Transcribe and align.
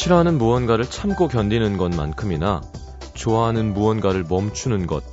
싫어하는 0.00 0.38
무언가를 0.38 0.86
참고 0.86 1.28
견디는 1.28 1.76
것만큼이나 1.76 2.62
좋아하는 3.12 3.74
무언가를 3.74 4.24
멈추는 4.26 4.86
것, 4.86 5.04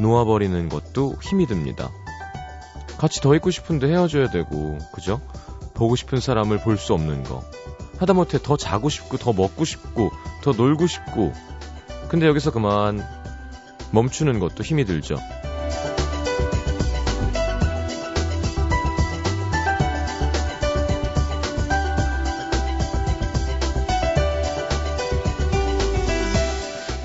놓아버리는 0.00 0.68
것도 0.68 1.14
힘이 1.22 1.46
듭니다. 1.46 1.92
같이 2.98 3.20
더 3.20 3.36
있고 3.36 3.52
싶은데 3.52 3.86
헤어져야 3.86 4.30
되고, 4.30 4.78
그죠? 4.92 5.20
보고 5.74 5.94
싶은 5.94 6.18
사람을 6.18 6.58
볼 6.58 6.76
수 6.76 6.92
없는 6.92 7.22
거. 7.22 7.44
하다못해 7.98 8.40
더 8.42 8.56
자고 8.56 8.88
싶고, 8.88 9.16
더 9.16 9.32
먹고 9.32 9.64
싶고, 9.64 10.10
더 10.42 10.50
놀고 10.50 10.88
싶고. 10.88 11.32
근데 12.08 12.26
여기서 12.26 12.50
그만 12.50 13.00
멈추는 13.92 14.40
것도 14.40 14.64
힘이 14.64 14.84
들죠. 14.84 15.14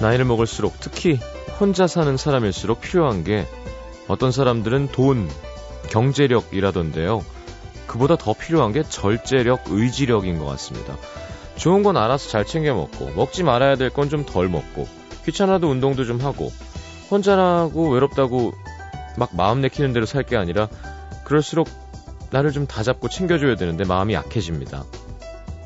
나이를 0.02 0.26
먹을수록 0.26 0.76
특히 0.80 1.20
혼자 1.60 1.88
사는 1.88 2.16
사람일수록 2.18 2.82
필요한 2.82 3.24
게 3.24 3.48
어떤 4.08 4.32
사람들은 4.32 4.90
돈, 4.92 5.28
경제력이라던데요. 5.90 7.26
그보다 7.88 8.16
더 8.16 8.34
필요한 8.34 8.74
게 8.74 8.84
절제력, 8.84 9.64
의지력인 9.68 10.38
것 10.40 10.46
같습니다. 10.46 10.98
좋은 11.56 11.82
건 11.84 11.98
알아서 11.98 12.30
잘 12.30 12.46
챙겨 12.46 12.76
먹고, 12.76 13.12
먹지 13.16 13.44
말아야 13.44 13.76
될 13.76 13.90
건 13.90 14.10
좀 14.10 14.26
덜 14.26 14.48
먹고, 14.50 14.88
귀찮아도 15.26 15.70
운동도 15.70 16.06
좀 16.06 16.20
하고, 16.22 16.52
혼자라고 17.10 17.90
외롭다고 17.90 18.54
막 19.18 19.30
마음 19.36 19.62
내키는 19.62 19.94
대로 19.94 20.06
살 20.06 20.24
게 20.24 20.38
아니라, 20.38 20.68
그럴수록 21.24 21.68
나를 22.30 22.52
좀 22.52 22.68
다잡고 22.68 23.10
챙겨줘야 23.10 23.56
되는데 23.56 23.86
마음이 23.86 24.14
약해집니다. 24.14 24.84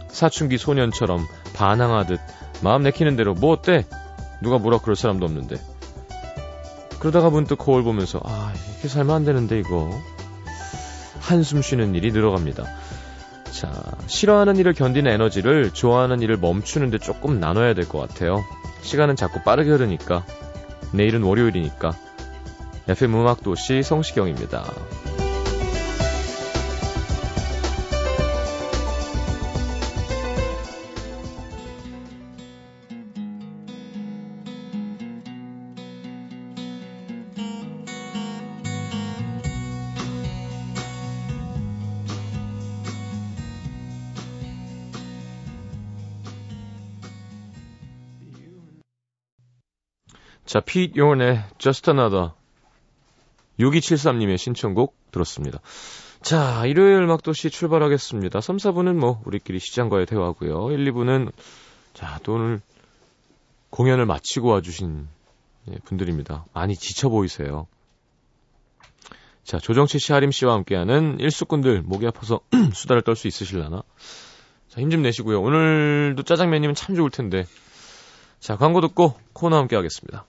사춘기 0.07 0.57
소년처럼 0.57 1.25
반항하듯 1.53 2.19
마음 2.61 2.83
내키는 2.83 3.15
대로 3.15 3.33
뭐 3.33 3.53
어때? 3.53 3.85
누가 4.41 4.57
뭐라 4.57 4.79
그럴 4.79 4.95
사람도 4.95 5.25
없는데. 5.25 5.57
그러다가 6.99 7.29
문득 7.29 7.55
거울 7.57 7.83
보면서 7.83 8.19
아 8.23 8.53
이렇게 8.73 8.87
살면 8.87 9.15
안 9.15 9.25
되는데 9.25 9.59
이거 9.59 9.89
한숨 11.19 11.61
쉬는 11.61 11.95
일이 11.95 12.11
늘어갑니다. 12.11 12.63
자 13.51 13.71
싫어하는 14.07 14.57
일을 14.57 14.73
견디는 14.73 15.11
에너지를 15.11 15.71
좋아하는 15.71 16.21
일을 16.21 16.37
멈추는데 16.37 16.99
조금 16.99 17.39
나눠야 17.39 17.73
될 17.73 17.87
것 17.87 17.99
같아요. 17.99 18.43
시간은 18.83 19.15
자꾸 19.15 19.41
빠르게 19.41 19.69
흐르니까 19.71 20.25
내일은 20.91 21.23
월요일이니까 21.23 21.93
FM 22.87 23.15
음악도시 23.15 23.83
성시경입니다. 23.83 24.63
자, 50.51 50.59
피트 50.59 50.99
요원의 50.99 51.45
Just 51.59 51.89
Another 51.89 52.31
6273님의 53.57 54.37
신청곡 54.37 54.93
들었습니다. 55.13 55.61
자, 56.21 56.65
일요일 56.65 57.07
막도시 57.07 57.49
출발하겠습니다. 57.49 58.41
3, 58.41 58.57
4부는 58.57 58.95
뭐 58.95 59.21
우리끼리 59.23 59.59
시장과의 59.59 60.07
대화고요. 60.07 60.71
1, 60.71 60.91
2부는 60.91 61.31
자, 61.93 62.19
또 62.23 62.33
오늘 62.33 62.59
공연을 63.69 64.05
마치고 64.05 64.49
와주신 64.49 65.07
예, 65.69 65.75
분들입니다. 65.85 66.43
많이 66.51 66.75
지쳐 66.75 67.07
보이세요. 67.07 67.65
자, 69.45 69.57
조정치 69.57 69.99
씨, 69.99 70.11
하림 70.11 70.31
씨와 70.31 70.55
함께하는 70.55 71.21
일수꾼들 71.21 71.81
목이 71.83 72.05
아파서 72.07 72.41
수다를 72.75 73.03
떨 73.03 73.15
수 73.15 73.29
있으실라나? 73.29 73.83
자, 74.67 74.81
힘 74.81 74.89
좀 74.89 75.01
내시고요. 75.01 75.41
오늘도 75.41 76.23
짜장면이면 76.23 76.75
참 76.75 76.97
좋을 76.97 77.09
텐데. 77.09 77.45
자, 78.41 78.57
광고 78.57 78.81
듣고 78.81 79.13
코너 79.31 79.55
함께 79.55 79.77
하겠습니다. 79.77 80.25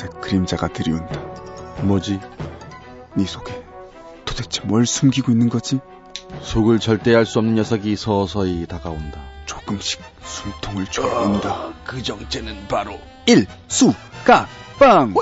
까만색 0.00 0.20
그림자가 0.20 0.68
들이운다. 0.68 1.20
뭐지? 1.82 2.18
네 3.14 3.24
속에 3.24 3.52
도대체 4.24 4.62
뭘 4.62 4.86
숨기고 4.86 5.30
있는 5.30 5.48
거지? 5.48 5.80
속을 6.42 6.78
절대 6.78 7.14
알 7.14 7.26
수 7.26 7.38
없는 7.38 7.54
녀석이 7.56 7.96
서서히 7.96 8.66
다가온다. 8.66 9.20
조금씩 9.46 10.00
숨통을 10.22 10.86
조인다. 10.86 11.72
그 11.84 12.02
정체는 12.02 12.68
바로 12.68 12.98
일수가빵. 13.26 15.14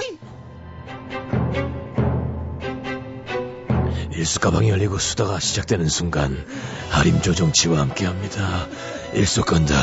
일수가방이 4.12 4.68
열리고 4.68 4.98
수다가 4.98 5.40
시작되는 5.40 5.88
순간 5.88 6.44
하림 6.90 7.22
조 7.22 7.34
정치와 7.34 7.80
함께합니다. 7.80 8.66
일수건달. 9.14 9.76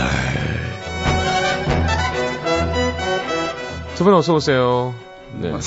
두 3.97 4.03
분 4.03 4.13
어서 4.13 4.33
오세요. 4.35 4.94
네. 5.39 5.50
맞아요. 5.50 5.61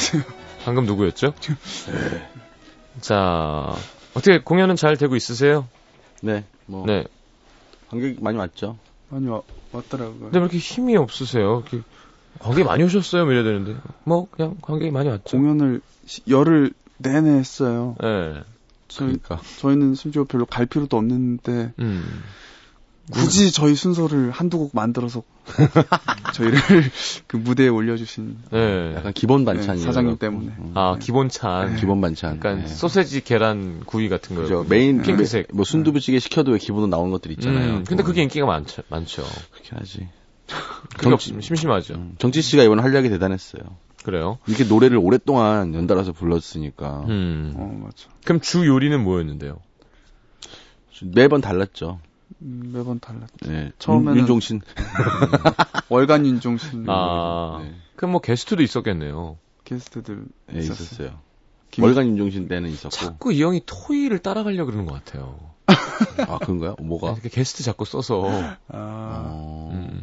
방금 0.64 0.84
누구였죠? 0.84 1.32
자, 3.00 3.74
어떻게 4.14 4.40
공연은 4.42 4.76
잘 4.76 4.96
되고 4.96 5.16
있으세요? 5.16 5.66
네, 6.20 6.44
뭐 6.66 6.84
네. 6.86 7.04
관객 7.90 8.22
많이 8.22 8.36
왔죠. 8.36 8.76
많이 9.08 9.26
와, 9.28 9.40
왔더라고요. 9.72 10.18
근데 10.20 10.38
왜 10.38 10.42
이렇게 10.44 10.58
힘이 10.58 10.96
없으세요? 10.96 11.62
이렇게 11.70 11.80
관객 12.38 12.64
많이 12.64 12.82
오셨어요? 12.84 13.24
뭐 13.24 13.32
이래야 13.32 13.44
되는데. 13.44 13.76
뭐, 14.04 14.28
그냥 14.30 14.56
관객이 14.60 14.90
많이 14.90 15.08
왔죠. 15.08 15.36
공연을 15.36 15.80
시- 16.06 16.22
열흘 16.28 16.72
내내 16.98 17.30
했어요. 17.30 17.96
네. 18.00 18.42
저희, 18.88 19.16
그러니까 19.18 19.40
저희는 19.60 19.94
심지어 19.94 20.24
별로 20.24 20.44
갈 20.44 20.66
필요도 20.66 20.96
없는데 20.96 21.72
음. 21.78 22.22
굳이 23.10 23.52
저희 23.52 23.74
순서를 23.74 24.30
한두 24.30 24.58
곡 24.58 24.70
만들어서 24.74 25.22
저희를 26.34 26.58
그 27.26 27.36
무대에 27.36 27.68
올려주신 27.68 28.38
네. 28.50 28.94
약간 28.96 29.12
기본 29.12 29.44
네, 29.44 29.52
반찬이 29.52 29.80
사장님 29.80 30.18
때문에. 30.18 30.52
아, 30.74 30.96
기본찬. 30.98 31.76
기본 31.76 32.00
반찬. 32.00 32.36
약간 32.36 32.60
네. 32.60 32.66
소세지 32.66 33.22
계란 33.22 33.80
구이 33.84 34.08
같은 34.08 34.36
거요. 34.36 34.44
그죠. 34.44 34.66
메인 34.68 35.02
핑크색. 35.02 35.48
뭐 35.52 35.64
순두부찌개 35.64 36.18
시켜도 36.18 36.52
왜 36.52 36.58
기본으로 36.58 36.88
나오는 36.88 37.10
것들 37.10 37.30
있잖아요. 37.32 37.76
음, 37.78 37.84
근데 37.84 38.02
그게 38.02 38.22
인기가 38.22 38.46
많죠. 38.46 38.82
많죠. 38.88 39.24
그렇게 39.52 39.76
하지. 39.76 40.08
그게 40.96 41.12
없으면 41.12 41.40
심심하죠. 41.40 41.94
음, 41.94 42.14
정치 42.18 42.40
씨가 42.40 42.62
이번 42.62 42.80
활약이 42.80 43.08
대단했어요. 43.10 43.62
그래요. 44.04 44.38
이렇게 44.46 44.64
노래를 44.64 44.96
오랫동안 44.96 45.74
연달아서 45.74 46.12
불렀으니까 46.12 47.04
음. 47.08 47.52
어, 47.56 47.80
맞아. 47.84 48.08
그럼 48.24 48.40
주 48.40 48.66
요리는 48.66 49.02
뭐였는데요? 49.02 49.58
매번 51.02 51.40
달랐죠. 51.40 52.00
음, 52.42 52.70
매번 52.72 53.00
달랐죠. 53.00 53.28
네. 53.46 53.72
처음에는- 53.78 54.16
윤, 54.18 54.26
종신 54.26 54.60
월간 55.88 56.24
윤종신 56.26 56.84
아, 56.88 57.60
네. 57.62 57.74
그럼 57.96 58.12
뭐 58.12 58.20
게스트도 58.20 58.62
있었겠네요. 58.62 59.38
게스트들 59.64 60.24
네, 60.46 60.58
있었어요. 60.60 60.84
있었어요. 60.84 61.18
김- 61.70 61.84
월간 61.84 62.06
윤종신 62.06 62.48
때는 62.48 62.70
있었고. 62.70 62.90
자꾸 62.90 63.32
이 63.32 63.42
형이 63.42 63.62
토이를 63.66 64.20
따라가려고 64.20 64.66
그러는 64.70 64.86
것 64.86 65.04
같아요. 65.04 65.38
아, 66.26 66.38
그런가요? 66.38 66.76
뭐가? 66.80 67.12
이렇게 67.12 67.28
게스트 67.28 67.62
자꾸 67.62 67.84
써서. 67.84 68.28
아, 68.28 68.56
어... 68.68 69.70
음. 69.72 70.00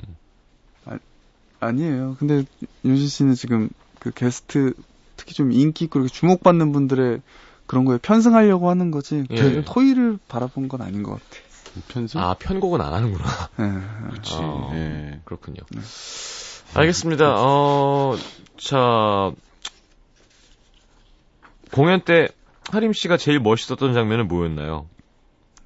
아니에요. 1.59 2.15
근데 2.19 2.43
윤신 2.83 3.07
씨는 3.07 3.33
지금 3.33 3.69
그 3.99 4.11
게스트 4.11 4.73
특히 5.15 5.33
좀 5.33 5.51
인기 5.51 5.85
있고 5.85 5.99
이렇게 5.99 6.13
주목받는 6.13 6.71
분들의 6.73 7.21
그런 7.65 7.85
거에 7.85 7.97
편승하려고 7.97 8.69
하는 8.69 8.91
거지. 8.91 9.23
예. 9.31 9.35
그 9.35 9.63
토이를 9.65 10.19
바라본 10.27 10.67
건 10.67 10.81
아닌 10.81 11.01
것 11.01 11.13
같아. 11.13 11.25
편승? 11.87 12.19
아, 12.19 12.35
편곡은 12.35 12.81
안 12.81 12.93
하는구나. 12.93 13.25
예. 13.59 14.09
그렇지. 14.09 14.33
어. 14.35 14.71
예. 14.73 15.21
그렇군요. 15.25 15.61
네. 15.71 15.81
알겠습니다. 16.73 17.35
어, 17.37 18.17
자, 18.57 19.31
공연 21.71 22.01
때 22.01 22.27
하림 22.71 22.93
씨가 22.93 23.17
제일 23.17 23.39
멋있었던 23.39 23.93
장면은 23.93 24.27
뭐였나요? 24.27 24.87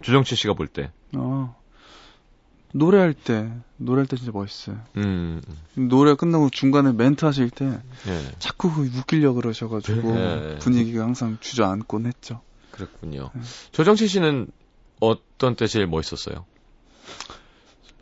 주정치 0.01 0.35
씨가 0.35 0.53
볼 0.53 0.67
때. 0.67 0.91
어. 1.15 1.56
노래할 2.71 3.13
때, 3.13 3.51
노래할 3.77 4.06
때 4.06 4.15
진짜 4.15 4.31
멋있어요. 4.31 4.77
음, 4.97 5.41
노래 5.73 6.13
끝나고 6.13 6.50
중간에 6.51 6.91
멘트 6.91 7.25
하실 7.25 7.50
때 7.50 7.65
예, 7.65 8.31
자꾸 8.38 8.71
그 8.71 8.81
웃기려 8.83 9.33
그러셔가지고 9.33 10.13
네. 10.13 10.59
분위기가 10.59 11.03
항상 11.03 11.38
주저앉곤 11.39 12.06
했죠. 12.06 12.41
그랬군요. 12.71 13.31
네. 13.33 13.41
조정치 13.71 14.07
씨는 14.07 14.47
어떤 15.00 15.56
때 15.56 15.68
제일 15.68 15.88
멋있었어요? 15.88 16.46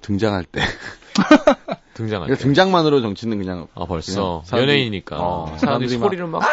등장할 0.02 0.46
때. 0.46 0.62
등장할 1.94 2.28
그러니까 2.28 2.36
때. 2.38 2.44
등장만으로 2.44 3.02
정치는 3.02 3.38
그냥 3.40 3.68
아 3.74 3.86
벌써 3.86 4.14
그냥 4.14 4.42
사람들이- 4.44 4.62
연예인이니까 4.62 5.18
어, 5.20 5.46
사람들이 5.58 5.90
사람들이 5.90 5.98
막- 5.98 6.06
소리를 6.06 6.28
막 6.28 6.44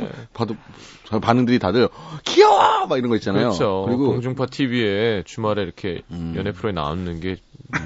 예. 0.00 0.10
봐도 0.32 0.56
저 1.06 1.20
반응들이 1.20 1.58
다들 1.58 1.88
귀여워 2.24 2.86
막 2.86 2.98
이런 2.98 3.08
거 3.10 3.16
있잖아요. 3.16 3.44
그렇죠. 3.50 3.86
리고 3.88 4.06
공중파 4.08 4.46
TV에 4.46 5.22
주말에 5.24 5.62
이렇게 5.62 6.02
음. 6.10 6.34
연예 6.36 6.52
프로에 6.52 6.72
나오는 6.72 7.20
게 7.20 7.36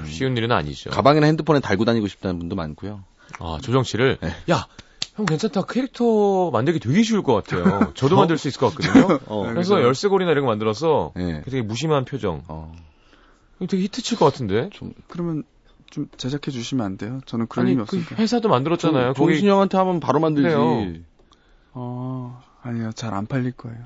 쉬운 0.07 0.35
일은 0.37 0.51
아니죠. 0.51 0.89
가방이나 0.89 1.27
핸드폰에 1.27 1.59
달고 1.59 1.85
다니고 1.85 2.07
싶다는 2.07 2.39
분도 2.39 2.55
많고요. 2.55 3.03
아 3.39 3.59
조정 3.61 3.83
씨를 3.83 4.17
네. 4.21 4.29
야. 4.51 4.65
형 5.17 5.25
괜찮다. 5.25 5.63
캐릭터 5.63 6.51
만들기 6.51 6.79
되게 6.79 7.01
쉬울 7.03 7.23
것 7.23 7.33
같아요. 7.33 7.91
저도 7.95 8.15
만들 8.15 8.37
수 8.37 8.47
있을 8.47 8.59
것 8.59 8.73
같거든요. 8.75 9.19
어. 9.27 9.47
그래서 9.49 9.81
열쇠고리나 9.81 10.31
이런 10.31 10.45
거 10.45 10.51
만들어서 10.51 11.11
네. 11.15 11.41
되게 11.43 11.61
무심한 11.63 12.05
표정. 12.05 12.43
어, 12.47 12.71
되게 13.67 13.77
히트 13.83 14.01
칠 14.03 14.17
것 14.17 14.25
같은데. 14.25 14.69
그러면 15.07 15.43
좀 15.89 16.07
제작해 16.17 16.51
주시면 16.51 16.85
안 16.85 16.97
돼요? 16.97 17.21
저는 17.25 17.47
그런 17.47 17.65
아니 17.65 17.75
그 17.75 17.81
없으니까. 17.81 18.15
회사도 18.15 18.47
만들었잖아요. 18.49 19.13
거기 19.13 19.33
종신 19.33 19.49
형한테 19.49 19.77
하면 19.77 19.99
바로 19.99 20.19
만들지. 20.19 20.47
그래요. 20.49 20.93
어, 21.73 22.41
아니요. 22.61 22.91
잘 22.93 23.13
안 23.15 23.25
팔릴 23.25 23.53
거예요. 23.53 23.79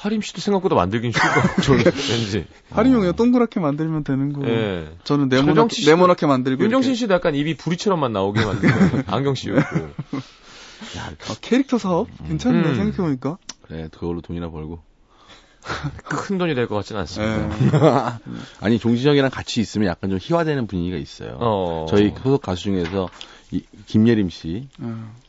하림 0.00 0.20
씨도 0.22 0.40
생각보다 0.40 0.76
만들긴 0.76 1.10
쉬울 1.12 1.32
것 1.34 1.40
같죠. 1.56 1.72
왠지. 2.12 2.46
하림 2.70 2.92
형이 2.94 3.12
동그랗게 3.16 3.58
만들면 3.58 4.04
되는 4.04 4.32
거. 4.32 4.46
예. 4.48 4.88
저는 5.04 5.28
네모나게, 5.28 5.68
씨도- 5.74 5.86
네모나게 5.90 6.26
만들고. 6.26 6.62
윤정신. 6.62 6.94
씨도 6.94 7.14
약간 7.14 7.34
입이 7.34 7.56
부리처럼만 7.56 8.12
나오게 8.12 8.44
만들고 8.44 9.02
안경 9.12 9.34
씌우고. 9.34 9.60
아, 9.60 11.10
캐릭터 11.40 11.78
사업? 11.78 12.06
괜찮네, 12.28 12.58
음. 12.68 12.74
생각해보니까. 12.76 13.38
그래, 13.62 13.88
그걸로 13.92 14.20
돈이나 14.20 14.50
벌고. 14.50 14.80
큰 16.04 16.38
돈이 16.38 16.54
될 16.54 16.68
것 16.68 16.76
같지는 16.76 17.00
않습니다. 17.00 18.20
예. 18.24 18.32
아니, 18.60 18.78
종신 18.78 19.08
형이랑 19.08 19.30
같이 19.30 19.60
있으면 19.60 19.88
약간 19.88 20.08
좀 20.10 20.18
희화되는 20.22 20.66
분위기가 20.68 20.96
있어요. 20.96 21.36
어. 21.40 21.86
저희 21.90 22.14
소속 22.22 22.40
가수 22.42 22.62
중에서 22.62 23.08
이, 23.50 23.62
김예림 23.86 24.30
씨, 24.30 24.68
예. 24.80 24.86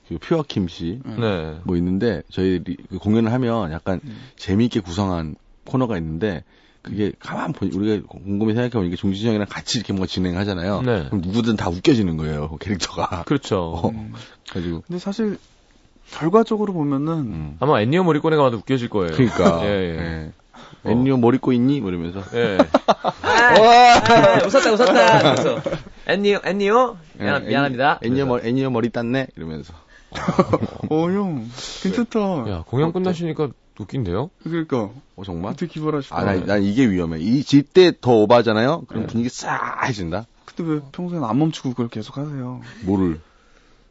그리고 0.09 0.19
퓨어킴 0.25 0.67
씨, 0.67 0.99
네. 1.05 1.59
뭐 1.63 1.77
있는데 1.77 2.23
저희 2.31 2.59
리- 2.63 2.75
그 2.89 2.97
공연을 2.97 3.31
하면 3.31 3.71
약간 3.71 4.01
음. 4.03 4.17
재미있게 4.37 4.79
구성한 4.81 5.35
코너가 5.65 5.97
있는데 5.97 6.43
그게 6.81 7.11
가만 7.19 7.53
보니 7.53 7.75
우리가 7.75 8.07
곰곰이 8.07 8.53
생각해보면 8.53 8.87
이게 8.87 8.95
종신 8.95 9.27
형이랑 9.27 9.45
같이 9.49 9.77
이렇게 9.77 9.93
뭔가 9.93 10.07
진행하잖아요. 10.07 10.81
네. 10.81 11.05
그럼 11.09 11.21
누구든 11.21 11.55
다 11.57 11.69
웃겨지는 11.69 12.17
거예요, 12.17 12.49
그 12.49 12.57
캐릭터가. 12.57 13.23
그렇죠. 13.25 13.59
어, 13.59 13.89
음. 13.89 14.13
가지고 14.49 14.81
근데 14.87 14.97
사실, 14.97 15.37
결과적으로 16.11 16.73
보면은, 16.73 17.13
음. 17.13 17.55
아마 17.59 17.81
애니어 17.81 18.03
머리꼬네가 18.03 18.41
봐도 18.41 18.57
웃겨질 18.57 18.89
거예요. 18.89 19.11
그러니까 19.13 19.61
예, 19.67 19.69
예. 19.69 19.99
예. 19.99 20.31
엔니오 20.85 21.17
뭐 21.17 21.33
입고 21.33 21.51
있니? 21.51 21.81
뭐 21.81 21.89
이러면서 21.91 22.23
예. 22.33 22.57
아, 23.21 24.45
웃었다, 24.45 24.71
웃었다. 24.71 25.35
그래서 25.35 25.61
애니어, 26.07 26.41
애니어? 26.45 26.97
미안, 27.19 27.43
예, 27.43 27.49
미안합니다. 27.49 27.99
엔니오 28.01 28.25
머리 28.25 28.47
엔니오 28.47 28.69
머리 28.71 28.89
땄네 28.89 29.27
이러면서 29.35 29.73
어, 30.89 31.09
형, 31.11 31.47
괜찮다. 31.83 32.19
야, 32.49 32.63
공연 32.67 32.91
끝나시니까 32.91 33.49
웃긴데요? 33.79 34.29
그러니까, 34.43 34.89
어 35.15 35.23
정말? 35.23 35.51
어떻게 35.53 35.67
기발하시다. 35.67 36.17
아, 36.17 36.23
난, 36.23 36.45
난 36.45 36.63
이게 36.63 36.89
위험해. 36.89 37.19
이 37.19 37.43
질때 37.43 37.93
더 38.01 38.11
오바잖아요. 38.13 38.83
그럼 38.87 39.03
네. 39.03 39.07
분위기 39.07 39.29
싸해진다. 39.29 40.25
근데 40.45 40.73
왜 40.73 40.79
평소에는 40.91 41.25
안 41.27 41.37
멈추고 41.39 41.69
그걸 41.69 41.87
계속 41.89 42.17
하세요? 42.17 42.61
뭐를? 42.83 43.21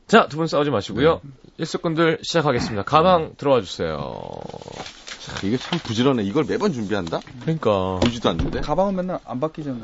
자, 0.06 0.26
두 0.28 0.36
분 0.38 0.46
싸우지 0.46 0.70
마시고요. 0.70 1.20
일석분들 1.58 2.18
시작하겠습니다. 2.22 2.82
가방 2.82 3.32
들어와 3.36 3.60
주세요. 3.62 4.20
자, 5.20 5.46
이게 5.46 5.56
참 5.56 5.78
부지런해. 5.78 6.22
이걸 6.24 6.44
매번 6.44 6.72
준비한다? 6.72 7.20
그러니까. 7.42 7.98
보지도 8.02 8.28
않는데. 8.30 8.60
가방은 8.60 8.96
맨날 8.96 9.18
안 9.24 9.40
바뀌잖아. 9.40 9.78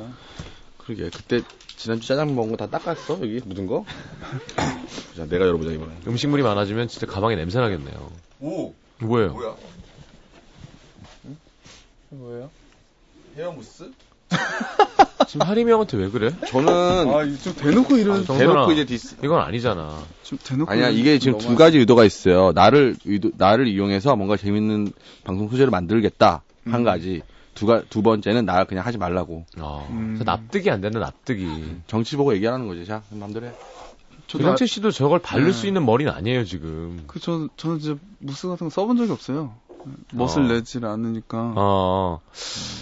그러게. 0.87 1.11
그때 1.11 1.43
지난주 1.77 2.07
짜장면 2.07 2.35
먹은 2.37 2.51
거 2.53 2.57
다 2.57 2.67
닦았어? 2.79 3.15
여기 3.21 3.41
묻은 3.45 3.67
거? 3.67 3.85
자, 5.17 5.27
내가 5.27 5.47
열어보자 5.47 5.71
이번에. 5.73 5.93
음식물이 6.07 6.43
많아지면 6.43 6.89
진짜 6.89 7.07
가방에 7.07 7.37
냄새 7.37 7.59
나겠네요. 7.59 8.11
오, 8.41 8.73
뭐예요? 9.01 9.33
뭐야? 9.33 9.55
뭐예요? 12.11 12.51
헤어무스? 13.37 13.91
지금 15.29 15.47
하림이 15.47 15.71
형한테 15.73 15.97
왜 15.97 16.09
그래? 16.11 16.31
저는 16.49 16.69
아, 16.73 17.23
이거 17.25 17.37
좀 17.43 17.55
대놓고 17.55 17.97
이런, 17.97 18.25
정- 18.25 18.39
대놓고 18.39 18.55
정선아. 18.59 18.73
이제 18.73 18.85
디스. 18.85 19.17
이건 19.25 19.41
아니잖아. 19.41 20.05
좀 20.23 20.39
대놓고. 20.43 20.71
아니야, 20.71 20.89
이런- 20.89 21.01
이게 21.01 21.19
지금 21.19 21.39
너무 21.39 21.51
두 21.51 21.57
가지 21.57 21.79
의도가 21.79 22.05
있어요. 22.05 22.53
나를 22.53 22.97
의도, 23.05 23.31
나를 23.37 23.67
이용해서 23.67 24.15
뭔가 24.17 24.37
재밌는 24.37 24.93
방송 25.25 25.49
소재를 25.49 25.71
만들겠다. 25.71 26.43
한 26.67 26.75
음. 26.81 26.85
가지. 26.85 27.23
두, 27.55 27.67
가, 27.67 27.83
두 27.89 28.03
번째는 28.03 28.45
나 28.45 28.65
그냥 28.65 28.85
하지 28.85 28.99
말라고. 28.99 29.47
아, 29.59 29.87
음. 29.91 30.15
그래서 30.15 30.25
납득이 30.25 30.71
안 30.71 30.81
된다, 30.81 30.99
납득이. 30.99 31.77
정치 31.87 32.17
보고 32.17 32.35
얘기하는 32.35 32.67
거지. 32.69 32.85
자, 32.87 33.03
마음대로 33.11 33.47
해. 33.47 33.53
저도 34.27 34.43
조정채 34.43 34.67
씨도 34.67 34.91
저걸 34.91 35.21
바를 35.21 35.47
네. 35.47 35.53
수 35.53 35.67
있는 35.67 35.85
머리는 35.85 36.11
아니에요, 36.13 36.45
지금. 36.45 37.05
그, 37.07 37.21
저, 37.21 37.49
저는 37.57 37.79
진짜 37.79 38.01
무스 38.19 38.49
같은 38.49 38.67
거 38.67 38.71
써본 38.71 38.97
적이 38.97 39.13
없어요. 39.13 39.55
멋을 40.13 40.39
어. 40.39 40.49
내질 40.49 40.87
않으니까. 40.87 41.55
아, 41.57 42.19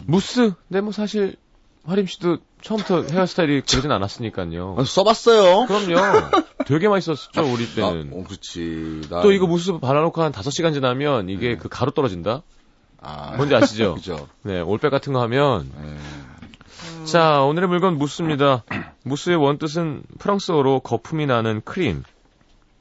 무스. 0.07 0.53
근데 0.69 0.81
뭐 0.81 0.93
사실, 0.93 1.37
하림 1.85 2.07
씨도 2.07 2.39
처음부터 2.63 3.03
헤어스타일이 3.11 3.63
그러진 3.63 3.91
않았으니까요. 3.91 4.77
아, 4.79 4.85
써봤어요. 4.85 5.67
그럼요. 5.67 6.31
되게 6.65 6.89
맛있었죠, 6.89 7.43
우리 7.53 7.67
나, 7.75 7.91
때는. 7.91 8.13
어, 8.13 8.25
그렇지. 8.25 9.03
나, 9.11 9.21
또 9.23 9.33
이거 9.33 9.47
무스 9.49 9.79
발라놓고 9.79 10.23
한 10.23 10.31
5시간 10.31 10.73
지나면 10.73 11.29
이게 11.29 11.57
그 11.57 11.69
가루 11.69 11.91
떨어진다? 11.91 12.43
아, 13.03 13.37
뭔지 13.37 13.55
아시죠? 13.55 13.95
그죠. 13.97 14.29
네, 14.43 14.61
올백 14.61 14.91
같은 14.91 15.13
거 15.13 15.21
하면. 15.23 15.71
예. 15.85 17.05
자, 17.05 17.43
오늘의 17.43 17.69
물건 17.69 17.99
무스입니다. 17.99 18.65
무스의 19.05 19.37
원뜻은 19.37 20.05
프랑스어로 20.19 20.81
거품이 20.81 21.27
나는 21.27 21.61
크림. 21.65 22.05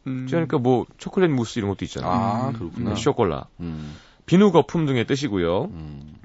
음. 0.07 0.27
그러니까 0.29 0.57
뭐, 0.57 0.85
초콜릿 0.97 1.29
무스 1.31 1.59
이런 1.59 1.69
것도 1.69 1.85
있잖아요. 1.85 2.11
아, 2.11 2.47
음. 2.49 2.53
그렇구나. 2.53 2.89
네, 2.91 2.95
쇼콜라. 2.95 3.45
음, 3.59 3.95
비누 4.25 4.51
거품 4.51 4.85
등의 4.85 5.05
뜻이고요. 5.05 5.65
음. 5.65 6.15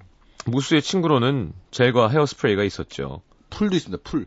무스의 0.46 0.80
친구로는 0.82 1.52
젤과 1.70 2.08
헤어스프레이가 2.08 2.62
있었죠. 2.64 3.20
풀도 3.50 3.76
있습니다, 3.76 4.02
풀. 4.04 4.26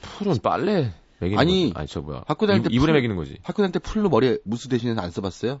풀은 0.00 0.38
빨래 0.42 0.92
먹이는 1.18 1.38
아니, 1.38 1.64
거지. 1.70 1.72
아니, 1.78 1.88
저 1.88 2.00
뭐야. 2.00 2.22
학교 2.26 2.46
다닐 2.46 2.62
때 2.62 2.68
이- 2.70 2.76
이불에 2.76 2.92
풀- 2.92 3.00
먹이는 3.00 3.16
거지. 3.16 3.38
학교 3.42 3.62
다닐 3.62 3.72
때 3.72 3.78
풀로 3.78 4.08
머리에 4.08 4.38
무스 4.44 4.68
대신해서 4.68 5.00
안 5.00 5.10
써봤어요? 5.10 5.60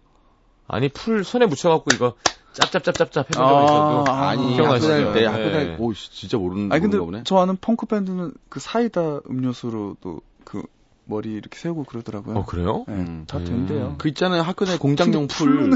아니, 0.72 0.88
풀 0.88 1.24
손에 1.24 1.46
묻혀갖고 1.46 1.86
이거 1.94 2.14
짭짭짭짭짭 2.52 3.30
해본 3.30 3.42
아, 3.42 3.64
있어도. 3.64 4.04
아, 4.12 4.28
아니, 4.30 4.56
학교? 4.56 4.78
다닐 4.80 5.12
때, 5.12 5.20
네. 5.20 5.26
학교 5.26 5.50
다닐 5.52 5.76
때, 5.76 5.76
오, 5.78 5.92
씨, 5.92 6.10
진짜 6.12 6.36
모르는, 6.36 6.72
아니, 6.72 6.80
근데 6.80 6.98
보네. 6.98 7.22
저 7.24 7.36
아는 7.38 7.56
펑크 7.60 7.86
밴드는 7.86 8.32
그 8.48 8.58
사이다 8.60 9.20
음료수로도 9.28 10.20
그 10.44 10.62
머리 11.04 11.32
이렇게 11.32 11.58
세우고 11.58 11.84
그러더라고요. 11.84 12.38
어, 12.38 12.44
그래요? 12.44 12.84
네, 12.88 12.94
음. 12.94 13.24
다 13.28 13.38
된대요. 13.38 13.96
그 13.98 14.08
있잖아요, 14.08 14.42
학교 14.42 14.64
다닐 14.64 14.80
공장용 14.80 15.26
풀. 15.28 15.70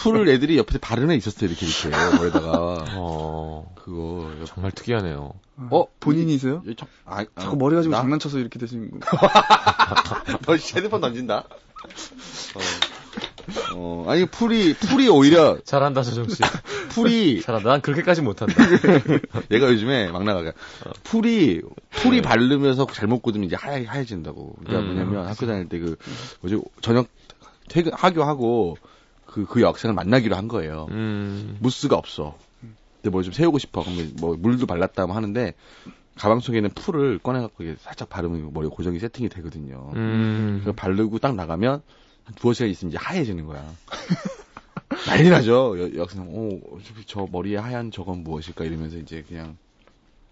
풀을 0.00 0.28
애들이 0.28 0.58
옆에서 0.58 0.80
애 1.12 1.14
있었어요, 1.14 1.48
이렇게, 1.48 1.64
이렇게. 1.66 2.16
머리다가. 2.18 2.84
어, 2.96 3.72
그거. 3.76 4.28
정말 4.46 4.72
특이하네요. 4.72 5.34
어? 5.70 5.84
본인이세요? 6.00 6.62
여기 6.66 6.74
참- 6.74 6.88
아, 7.04 7.20
아, 7.36 7.40
자꾸 7.40 7.56
머리 7.56 7.76
가지고 7.76 7.92
나? 7.92 8.00
장난쳐서 8.00 8.38
이렇게 8.38 8.58
되시는 8.58 8.90
거. 8.90 8.98
너 10.44 10.56
핸드폰 10.74 11.00
던진다? 11.00 11.36
어. 11.38 12.60
어, 13.74 14.04
아니, 14.08 14.26
풀이, 14.26 14.74
풀이 14.74 15.08
오히려, 15.08 15.58
잘한다, 15.64 16.02
조정 16.02 16.28
씨. 16.28 16.42
풀이, 16.90 17.40
잘한다. 17.42 17.70
난 17.70 17.80
그렇게까지 17.80 18.22
못한다. 18.22 18.54
얘가 19.50 19.68
요즘에 19.68 20.10
막 20.10 20.24
나가가. 20.24 20.52
풀이, 21.04 21.62
풀이 21.90 22.22
바르면서 22.22 22.86
잘못 22.86 23.20
꽂으면 23.22 23.44
이제 23.46 23.56
하얘, 23.56 23.84
하얘진다고. 23.84 24.56
그러니까 24.64 24.80
음. 24.80 24.94
뭐냐면 24.94 25.26
학교 25.28 25.46
다닐 25.46 25.68
때 25.68 25.78
그, 25.78 25.96
뭐지, 26.40 26.60
저녁 26.80 27.08
퇴근, 27.68 27.92
하교하고 27.94 28.76
그, 29.26 29.44
그 29.46 29.60
여학생을 29.60 29.94
만나기로 29.94 30.36
한 30.36 30.48
거예요. 30.48 30.86
음, 30.90 31.56
무스가 31.60 31.96
없어. 31.96 32.36
근데 33.02 33.10
뭘 33.10 33.22
좀 33.24 33.32
세우고 33.32 33.58
싶어. 33.58 33.82
그러면 33.82 34.12
뭐 34.20 34.36
물도 34.38 34.66
발랐다 34.66 35.06
뭐 35.06 35.14
하는데, 35.16 35.54
가방 36.16 36.40
속에는 36.40 36.70
풀을 36.70 37.18
꺼내갖고 37.18 37.62
이게 37.62 37.76
살짝 37.78 38.08
바르면 38.08 38.50
머리 38.54 38.68
고정이 38.68 38.98
세팅이 38.98 39.28
되거든요. 39.28 39.90
음. 39.94 40.64
바르고 40.74 41.18
딱 41.18 41.34
나가면 41.34 41.82
한 42.26 42.34
두어 42.34 42.52
시간 42.52 42.68
있으면 42.68 42.90
이제 42.90 42.98
하얘지는 42.98 43.46
거야. 43.46 43.64
난리 45.06 45.30
나죠. 45.30 45.76
여, 45.78 45.94
여학생, 45.96 46.22
어, 46.22 46.76
어차피 46.76 47.04
저 47.06 47.26
머리에 47.30 47.56
하얀 47.56 47.90
저건 47.92 48.24
무엇일까 48.24 48.64
이러면서 48.64 48.98
이제 48.98 49.24
그냥 49.26 49.56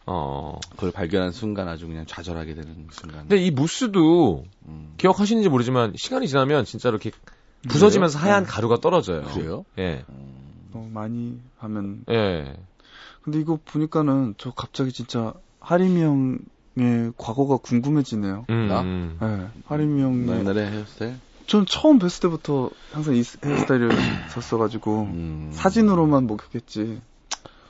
어. 0.07 0.59
그걸 0.71 0.91
발견한 0.91 1.31
순간 1.33 1.69
아주 1.69 1.87
그냥 1.87 2.05
좌절하게 2.07 2.55
되는 2.55 2.89
순간. 2.91 3.21
근데 3.21 3.37
이 3.37 3.51
무스도 3.51 4.45
음. 4.67 4.95
기억하시는지 4.99 5.49
모르지만 5.49 5.95
시간이 5.97 6.27
지나면 6.29 6.65
진짜로 6.65 6.97
이렇게 6.97 7.17
부서지면서 7.69 8.19
그래요? 8.19 8.33
하얀 8.33 8.45
네. 8.45 8.51
가루가 8.51 8.79
떨어져요. 8.79 9.23
그래요? 9.23 9.65
예. 9.79 10.05
너무 10.73 10.89
많이 10.91 11.41
하면. 11.59 12.05
예. 12.11 12.57
근데 13.23 13.39
이거 13.39 13.59
보니까는 13.65 14.35
저 14.37 14.51
갑자기 14.51 14.93
진짜 14.93 15.33
하림이 15.61 16.03
형의 16.03 17.13
과거가 17.17 17.59
궁금해지네요. 17.59 18.47
음. 18.51 18.69
나? 18.69 18.81
음. 18.83 19.17
네, 19.21 19.61
하림이 19.67 20.03
나 20.03 20.09
형의. 20.09 20.39
옛날에 20.41 20.71
헤어스타일? 20.71 21.15
전 21.47 21.67
처음 21.67 21.99
뵀을 21.99 22.23
때부터 22.23 22.71
항상 22.93 23.15
이 23.15 23.23
헤어스타일을 23.45 23.91
썼어가지고 24.31 25.03
음. 25.13 25.51
사진으로만 25.53 26.27
목격했지. 26.27 27.01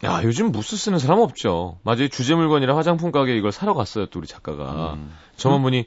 야, 0.05 0.21
요즘 0.23 0.53
무스 0.53 0.77
쓰는 0.77 0.99
사람 0.99 1.19
없죠. 1.21 1.79
맞아요. 1.83 2.09
주제 2.09 2.35
물건이라 2.35 2.77
화장품 2.77 3.11
가게 3.11 3.37
이걸 3.37 3.53
사러 3.53 3.75
갔어요, 3.75 4.07
또 4.07 4.19
우리 4.19 4.29
작가가. 4.29 4.95
음. 4.95 5.11
점원분이 5.37 5.87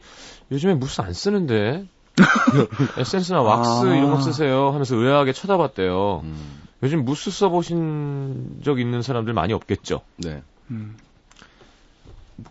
요즘에 0.51 0.74
무스 0.74 1.01
안 1.01 1.13
쓰는데. 1.13 1.86
에센스나 2.98 3.41
왁스 3.44 3.86
아. 3.86 3.96
이런 3.96 4.10
거 4.10 4.20
쓰세요 4.22 4.70
하면서 4.70 4.96
의아하게 4.96 5.34
쳐다봤대요. 5.34 6.22
음. 6.24 6.60
요즘 6.82 7.06
무스 7.06 7.29
써보신 7.29 8.62
적 8.63 8.79
있는 8.79 9.03
사람들 9.03 9.34
많이 9.34 9.53
없겠죠. 9.53 10.01
네. 10.17 10.41
음. 10.72 10.98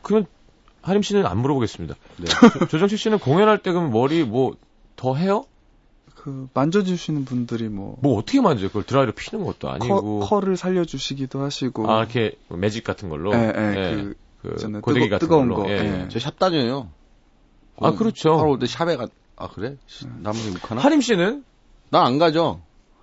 그러면 0.02 0.26
하림 0.82 1.02
씨는 1.02 1.26
안 1.26 1.38
물어보겠습니다. 1.38 1.94
네. 2.18 2.26
조- 2.26 2.66
조정치 2.68 2.96
씨는 2.96 3.18
공연할 3.18 3.58
때 3.58 3.72
그럼 3.72 3.90
머리 3.90 4.22
뭐 4.24 4.54
더 4.96 5.14
해요? 5.14 5.44
그 6.14 6.48
만져주시는 6.54 7.24
분들이 7.24 7.68
뭐 7.68 7.98
뭐 8.00 8.18
어떻게 8.18 8.40
만져요? 8.40 8.68
그걸 8.68 8.82
드라이로 8.84 9.12
피는 9.12 9.44
것도 9.44 9.68
아니고. 9.70 10.20
커, 10.20 10.26
컬을 10.26 10.56
살려주시기도 10.56 11.40
하시고 11.42 11.90
아, 11.90 11.98
이렇게 12.00 12.32
매직 12.48 12.82
같은 12.84 13.08
걸로. 13.08 13.32
예, 13.34 13.38
예, 13.38 13.74
예, 13.76 13.94
그 13.94 14.16
그. 14.42 14.80
고데기 14.80 15.06
뜨거- 15.06 15.10
같은 15.10 15.18
뜨거운 15.28 15.48
걸로. 15.48 15.62
거, 15.64 15.70
예. 15.70 16.04
예. 16.04 16.08
저샵 16.08 16.38
다녀요. 16.38 16.88
아, 17.78 17.92
그렇죠. 17.92 18.38
하러 18.38 18.50
올때 18.50 18.66
샵에 18.66 18.96
가, 18.96 19.06
아, 19.36 19.48
그래? 19.48 19.76
남은 20.22 20.52
못 20.54 20.70
하나? 20.70 20.80
하림 20.80 21.00
씨는 21.02 21.44
난 21.90 22.06
안 22.06 22.18
가죠. 22.18 22.62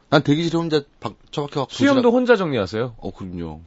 난 0.09 0.21
대기실에 0.23 0.57
혼자 0.57 0.81
박, 0.99 1.15
처박혀 1.31 1.61
갖고. 1.61 1.73
수염도 1.73 2.01
도시락- 2.01 2.13
혼자 2.13 2.35
정리하세요? 2.35 2.95
어, 2.97 3.11
그럼요. 3.11 3.61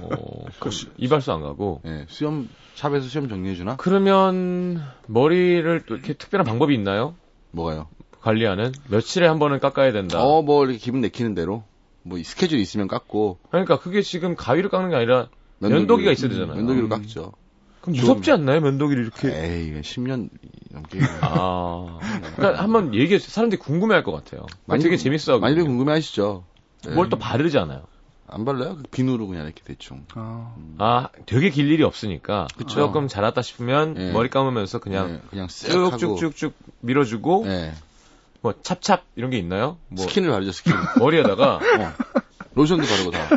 어, 0.00 0.44
그 0.58 0.70
이발소 0.96 1.32
안 1.32 1.42
가고. 1.42 1.80
예, 1.86 2.06
수염, 2.08 2.48
샵에서 2.74 3.06
수염 3.08 3.28
정리해 3.28 3.54
주나? 3.54 3.76
그러면 3.76 4.82
머리를 5.06 5.84
또 5.86 5.94
이렇게 5.94 6.14
특별한 6.14 6.46
방법이 6.46 6.74
있나요? 6.74 7.14
뭐가요? 7.50 7.88
관리하는 8.20 8.72
며칠에 8.90 9.26
한 9.26 9.38
번은 9.38 9.60
깎아야 9.60 9.92
된다. 9.92 10.22
어, 10.22 10.42
뭐, 10.42 10.64
이렇게 10.64 10.78
기분 10.78 11.00
내키는 11.00 11.34
대로. 11.34 11.64
뭐, 12.02 12.18
스케줄 12.22 12.58
있으면 12.58 12.88
깎고. 12.88 13.38
그러니까 13.50 13.78
그게 13.78 14.02
지금 14.02 14.34
가위로 14.34 14.68
깎는 14.70 14.90
게 14.90 14.96
아니라 14.96 15.28
면도기로- 15.60 15.70
면도기가 15.70 16.12
있어야 16.12 16.30
되잖아요. 16.30 16.56
면도기로 16.56 16.86
음. 16.86 16.88
깎죠. 16.88 17.32
그럼 17.80 17.96
무섭지 17.96 18.32
않나요? 18.32 18.60
면도기를 18.60 19.02
이렇게. 19.04 19.28
에이, 19.28 19.68
이거 19.68 19.80
10년 19.80 20.28
넘게. 20.72 20.98
아. 21.20 21.98
그러니까 22.36 22.62
한번 22.62 22.94
얘기해 22.94 23.18
주세요. 23.18 23.32
사람들이 23.32 23.60
궁금해 23.60 23.94
할 23.94 24.02
것 24.02 24.12
같아요. 24.12 24.46
많이 24.66 24.82
되게 24.82 24.96
궁- 24.96 25.04
재밌어. 25.04 25.38
많이들 25.38 25.64
궁금해 25.64 25.92
하시죠? 25.92 26.44
네. 26.84 26.94
뭘또 26.94 27.18
바르잖아요. 27.18 27.84
안 28.30 28.44
발라요? 28.44 28.76
그 28.76 28.82
비누로 28.90 29.26
그냥 29.26 29.44
이렇게 29.46 29.62
대충. 29.64 30.04
아, 30.14 30.54
아, 30.78 31.08
되게 31.26 31.50
길 31.50 31.70
일이 31.70 31.82
없으니까. 31.82 32.46
그쵸. 32.56 32.74
조금 32.80 33.08
자랐다 33.08 33.42
싶으면 33.42 33.96
예. 33.98 34.12
머리 34.12 34.28
감으면서 34.28 34.78
그냥 34.78 35.12
네, 35.12 35.20
그냥. 35.30 35.48
쭉쭉쭉쭉 35.48 36.54
밀어주고 36.80 37.44
네. 37.46 37.72
뭐 38.40 38.54
찹찹 38.62 38.98
이런 39.16 39.30
게 39.30 39.38
있나요? 39.38 39.78
뭐 39.88 40.04
스킨을 40.06 40.30
바르죠, 40.30 40.52
스킨. 40.52 40.72
머리에다가 41.00 41.56
어. 41.56 41.60
로션도 42.54 42.86
바르고 42.86 43.10
다. 43.10 43.28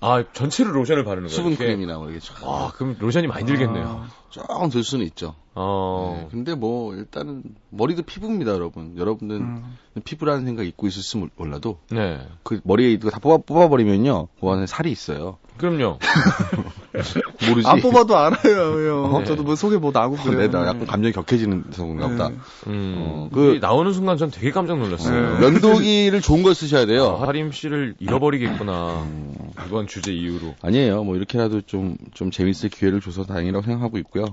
아 0.00 0.24
전체로 0.32 0.72
로션을 0.72 1.04
바르는 1.04 1.28
거예요. 1.28 1.36
수분. 1.36 1.56
크림이나 1.56 1.98
뭐 1.98 2.10
이렇게 2.10 2.24
쫙. 2.24 2.36
아 2.44 2.72
그럼 2.74 2.96
로션이 2.98 3.26
많이 3.26 3.44
들겠네요. 3.44 4.06
조금 4.30 4.70
들 4.70 4.82
수는 4.84 5.04
있죠. 5.06 5.34
어. 5.60 6.20
네, 6.22 6.28
근데 6.30 6.54
뭐 6.54 6.94
일단은 6.94 7.42
머리도 7.70 8.02
피부입니다, 8.02 8.52
여러분. 8.52 8.94
여러분들 8.96 9.36
음. 9.36 9.76
피부라는 10.04 10.44
생각 10.44 10.64
잊고 10.64 10.86
있을지 10.86 11.20
몰라도 11.36 11.78
네. 11.90 12.20
그 12.44 12.60
머리에 12.62 12.90
이거 12.92 13.10
다 13.10 13.18
뽑아 13.18 13.38
뽑아 13.38 13.68
버리면요, 13.68 14.28
그 14.40 14.48
안에 14.48 14.66
살이 14.66 14.92
있어요. 14.92 15.38
그럼요. 15.56 15.98
모르지. 17.48 17.66
안 17.68 17.80
뽑아도 17.80 18.16
알아요, 18.16 18.88
형. 19.04 19.14
어? 19.16 19.24
저도 19.24 19.42
뭐 19.42 19.56
속에 19.56 19.76
뭐 19.78 19.90
나고 19.92 20.14
어, 20.14 20.22
그래요. 20.22 20.38
네, 20.38 20.48
나 20.48 20.60
약간 20.66 20.86
감정이 20.86 21.12
격해지는서 21.12 21.84
그런가 21.84 22.08
보다. 22.08 22.28
네. 22.28 22.36
음. 22.68 22.94
어, 22.98 23.28
그 23.32 23.54
그- 23.54 23.58
나오는 23.60 23.92
순간 23.92 24.16
전 24.18 24.30
되게 24.30 24.52
깜짝 24.52 24.78
놀랐어요. 24.78 25.38
네. 25.38 25.50
면도기를 25.50 26.20
좋은 26.20 26.44
걸 26.44 26.54
쓰셔야 26.54 26.86
돼요. 26.86 27.18
아, 27.20 27.26
하림 27.26 27.50
씨를 27.50 27.96
잃어버리겠구나. 27.98 29.02
음, 29.02 29.34
이번 29.66 29.88
주제 29.88 30.12
이후로. 30.12 30.54
아니에요. 30.62 31.02
뭐 31.02 31.16
이렇게라도 31.16 31.62
좀, 31.62 31.96
좀 32.14 32.30
재밌을 32.30 32.68
기회를 32.68 33.00
줘서 33.00 33.24
다행이라고 33.24 33.64
생각하고 33.64 33.98
있고요. 33.98 34.26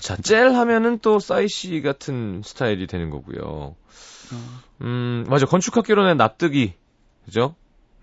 자, 0.00 0.16
젤 0.16 0.54
하면은 0.54 0.98
또 1.00 1.18
싸이 1.18 1.48
씨 1.48 1.80
같은 1.82 2.42
스타일이 2.44 2.86
되는 2.86 3.10
거고요. 3.10 3.74
음, 4.82 5.24
맞아. 5.28 5.46
건축학개론의 5.46 6.16
납득이. 6.16 6.74
그죠? 7.24 7.54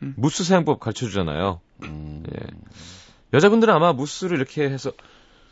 음. 0.01 0.13
무스 0.17 0.43
사용법 0.43 0.79
가르쳐 0.79 1.05
주잖아요. 1.05 1.59
음, 1.83 2.23
예. 2.33 2.47
여자분들은 3.33 3.73
아마 3.73 3.93
무스를 3.93 4.37
이렇게 4.37 4.63
해서 4.63 4.91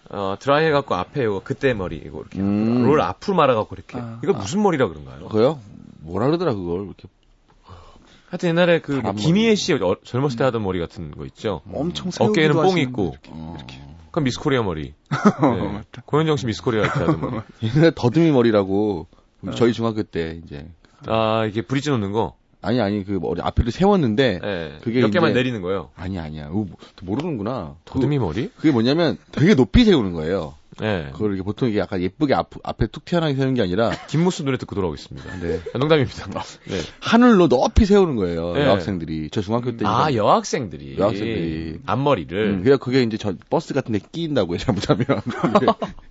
어, 0.10 0.36
드라이 0.40 0.66
해갖고 0.68 0.96
앞에 0.96 1.24
이거 1.24 1.42
그때 1.44 1.74
머리 1.74 1.98
이거 1.98 2.20
이렇게 2.20 2.40
음. 2.40 2.84
롤 2.84 3.02
앞으로 3.02 3.38
말아갖고 3.38 3.76
이렇게 3.76 4.00
아. 4.00 4.20
이거 4.24 4.34
무슨 4.34 4.64
머리라 4.64 4.88
그런가요? 4.88 5.28
그거요? 5.28 5.60
뭐라 6.00 6.26
그러더라, 6.28 6.54
그걸. 6.54 6.86
이렇게. 6.86 7.08
하여튼 8.30 8.50
옛날에 8.50 8.80
그 8.80 8.94
뭐. 8.94 9.14
김희애 9.14 9.56
씨 9.56 9.74
어, 9.74 9.96
젊었을 10.04 10.38
때 10.38 10.44
하던 10.46 10.64
머리 10.64 10.80
같은 10.80 11.12
거 11.12 11.26
있죠. 11.26 11.62
엄청 11.72 12.12
세우기도 12.12 12.32
어깨에는 12.32 12.56
뽕이 12.56 12.82
있고 12.84 13.16
이렇게. 13.24 13.89
어. 14.10 14.12
그럼 14.12 14.24
미스코리아 14.26 14.64
머리. 14.64 14.94
네. 15.10 15.84
고현정 16.06 16.38
씨 16.38 16.46
미스코리아 16.46 16.82
이렇게 16.82 17.00
하던 17.00 17.22
머리. 17.22 17.42
옛날에 17.64 17.92
더듬이 17.96 18.32
머리라고, 18.32 19.08
어. 19.48 19.52
저희 19.52 19.74
중학교 19.74 20.04
때, 20.04 20.40
이제. 20.44 20.68
아 21.08 21.46
이게 21.46 21.62
브릿지 21.62 21.90
놓는 21.92 22.12
거. 22.12 22.36
아니, 22.62 22.82
아니, 22.82 23.06
그 23.06 23.14
머리 23.22 23.42
앞에를 23.42 23.72
세웠는데, 23.72 24.40
예. 24.44 24.74
그게 24.82 25.00
몇 25.02 25.12
개만 25.12 25.32
이제- 25.32 25.40
내리는 25.40 25.62
거예요. 25.62 25.92
아니, 25.96 26.20
아니야. 26.20 26.48
어, 26.48 26.52
뭐, 26.52 26.68
모르는구나. 27.02 27.76
더듬이 27.86 28.20
머리? 28.20 28.50
그, 28.58 28.64
게 28.64 28.72
뭐냐면, 28.72 29.18
되게 29.32 29.56
높이 29.56 29.86
세우는 29.86 30.12
거예요. 30.14 30.56
예. 30.82 31.10
그걸 31.14 31.32
이렇게 31.32 31.44
보통 31.44 31.68
이게 31.70 31.80
약간 31.80 32.02
예쁘게 32.02 32.34
앞, 32.34 32.50
앞에 32.64 32.88
툭 32.88 33.04
튀어나오게 33.06 33.36
세우는 33.36 33.54
게 33.54 33.62
아니라, 33.62 33.92
김무수 34.08 34.44
노래 34.44 34.58
듣고 34.58 34.76
돌아오겠습니다. 34.76 35.40
네. 35.40 35.60
아, 35.74 35.78
농담입니다. 35.78 36.26
네. 36.70 36.78
하늘로 37.02 37.48
높이 37.48 37.86
세우는 37.86 38.16
거예요. 38.18 38.54
네. 38.54 38.66
여학생들이. 38.66 39.30
저 39.32 39.42
중학교 39.42 39.76
때. 39.76 39.86
아 39.86 40.14
여학생들이. 40.14 40.96
여학생들이. 40.98 41.80
앞머리를. 41.86 42.46
음, 42.50 42.64
그래 42.64 42.78
그게 42.80 43.04
이제 43.04 43.18
저 43.18 43.34
버스 43.50 43.74
같은 43.74 43.92
데 43.94 44.00
끼인다고요, 44.12 44.58
잘못하면. 44.58 45.06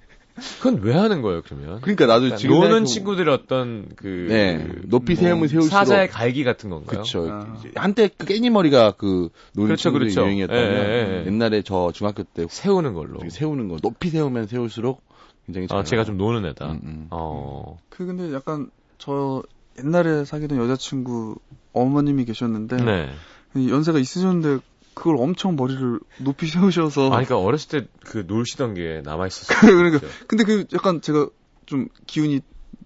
그건 0.59 0.81
왜 0.83 0.95
하는 0.95 1.23
거예요 1.23 1.43
그러면? 1.43 1.81
그러니까 1.81 2.07
나도 2.07 2.21
그러니까 2.21 2.37
지금 2.37 2.61
노는 2.61 2.85
친구들의 2.85 3.33
어떤 3.33 3.89
그 3.97 4.27
네. 4.29 4.67
높이 4.85 5.15
세우면 5.15 5.49
세울수록 5.49 5.71
사자의 5.73 6.09
갈기 6.09 6.45
같은 6.45 6.71
건가요? 6.71 7.01
그쵸. 7.01 7.29
아. 7.31 7.55
한때 7.75 8.09
그 8.09 8.27
깻잎머리가 8.27 8.97
그 8.97 9.31
노는 9.55 9.69
그렇죠, 9.69 9.83
친구들 9.83 10.07
그렇죠. 10.07 10.23
유행이었다면 10.23 10.63
예, 10.63 10.79
예, 10.79 11.21
예. 11.23 11.27
옛날에 11.27 11.63
저 11.63 11.91
중학교 11.93 12.23
때 12.23 12.47
세우는 12.49 12.95
걸로. 12.95 13.17
이렇게 13.17 13.31
세우는 13.31 13.69
거 13.69 13.77
높이 13.83 14.11
세우면 14.11 14.47
세울수록 14.47 15.03
굉장히 15.47 15.67
아, 15.71 15.77
잘 15.77 15.85
제가 15.85 16.05
좀 16.05 16.19
노는 16.19 16.49
애다. 16.51 16.73
음, 16.73 16.81
음. 16.85 17.07
어. 17.11 17.79
그 17.89 18.07
근데 18.07 18.33
약간 18.35 18.71
저 18.99 19.43
옛날에 19.79 20.25
사귀던 20.25 20.59
여자친구 20.59 21.37
어머님이 21.73 22.25
계셨는데 22.25 22.77
네. 22.77 23.11
연세가 23.57 23.99
있으셨는데 23.99 24.63
그걸 24.99 25.17
엄청 25.19 25.55
머리를 25.57 26.01
높이 26.19 26.47
세우셔서 26.49 27.07
아, 27.07 27.11
그러니까 27.11 27.39
어렸을 27.39 27.69
때 27.69 27.87
그 28.05 28.25
놀시던 28.27 28.75
게 28.75 29.01
남아 29.05 29.27
있었어요. 29.27 29.59
그러니까 29.61 30.07
근데 30.27 30.45
그 30.45 30.65
약간 30.73 31.01
제가 31.01 31.29
좀 31.67 31.89
기운이 32.07 32.41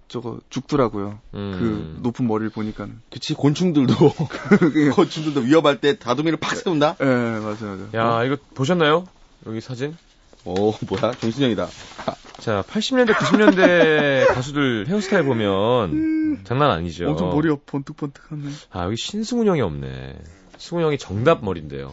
저거 0.08 0.40
죽더라고요. 0.50 1.20
음. 1.34 1.56
그 1.58 2.00
높은 2.02 2.26
머리를 2.26 2.50
보니까는. 2.50 3.00
그치 3.10 3.34
곤충들도 3.34 3.94
곤충들도 4.94 5.40
위험할 5.40 5.80
때 5.80 5.98
다도미를 5.98 6.38
팍 6.38 6.56
세운다. 6.56 6.96
예, 7.00 7.04
맞아요, 7.04 7.56
맞아요. 7.60 7.88
야, 7.94 8.24
이거 8.24 8.36
보셨나요? 8.54 9.06
여기 9.46 9.60
사진? 9.60 9.96
오 10.44 10.72
뭐야 10.88 11.12
정신형이다. 11.20 11.68
자, 12.40 12.64
80년대, 12.68 13.12
90년대 13.12 14.34
가수들 14.34 14.88
헤어스타일 14.88 15.24
보면 15.24 16.42
장난 16.44 16.70
아니죠. 16.72 17.08
엄청 17.10 17.30
머리가 17.30 17.56
번뜩번뜩하네. 17.64 18.42
아, 18.72 18.84
여기 18.86 18.96
신승훈 18.96 19.46
형이 19.46 19.60
없네. 19.60 20.18
승훈 20.62 20.84
형이 20.84 20.98
정답 20.98 21.44
머리인데요. 21.44 21.92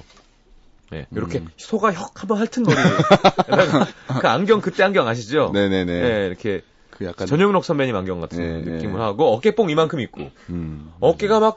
네, 0.92 1.08
이렇게 1.12 1.40
음. 1.40 1.48
소가 1.58 1.92
혁 1.92 2.22
한번 2.22 2.38
핥은 2.38 2.64
머리. 2.64 2.76
그 4.22 4.28
안경, 4.28 4.62
그때 4.62 4.84
안경 4.84 5.08
아시죠? 5.08 5.50
네네네. 5.54 6.02
네, 6.02 6.28
이렇게 6.28 6.62
그 6.92 7.06
약간 7.06 7.26
전영록 7.28 7.66
선배님 7.66 7.96
안경 7.96 8.22
같은 8.22 8.38
네, 8.64 8.72
느낌을 8.72 8.94
네. 8.94 9.00
하고 9.00 9.34
어깨뽕 9.34 9.72
이만큼 9.72 10.00
있고 10.02 10.30
음. 10.50 10.92
어깨가 11.00 11.40
막, 11.40 11.56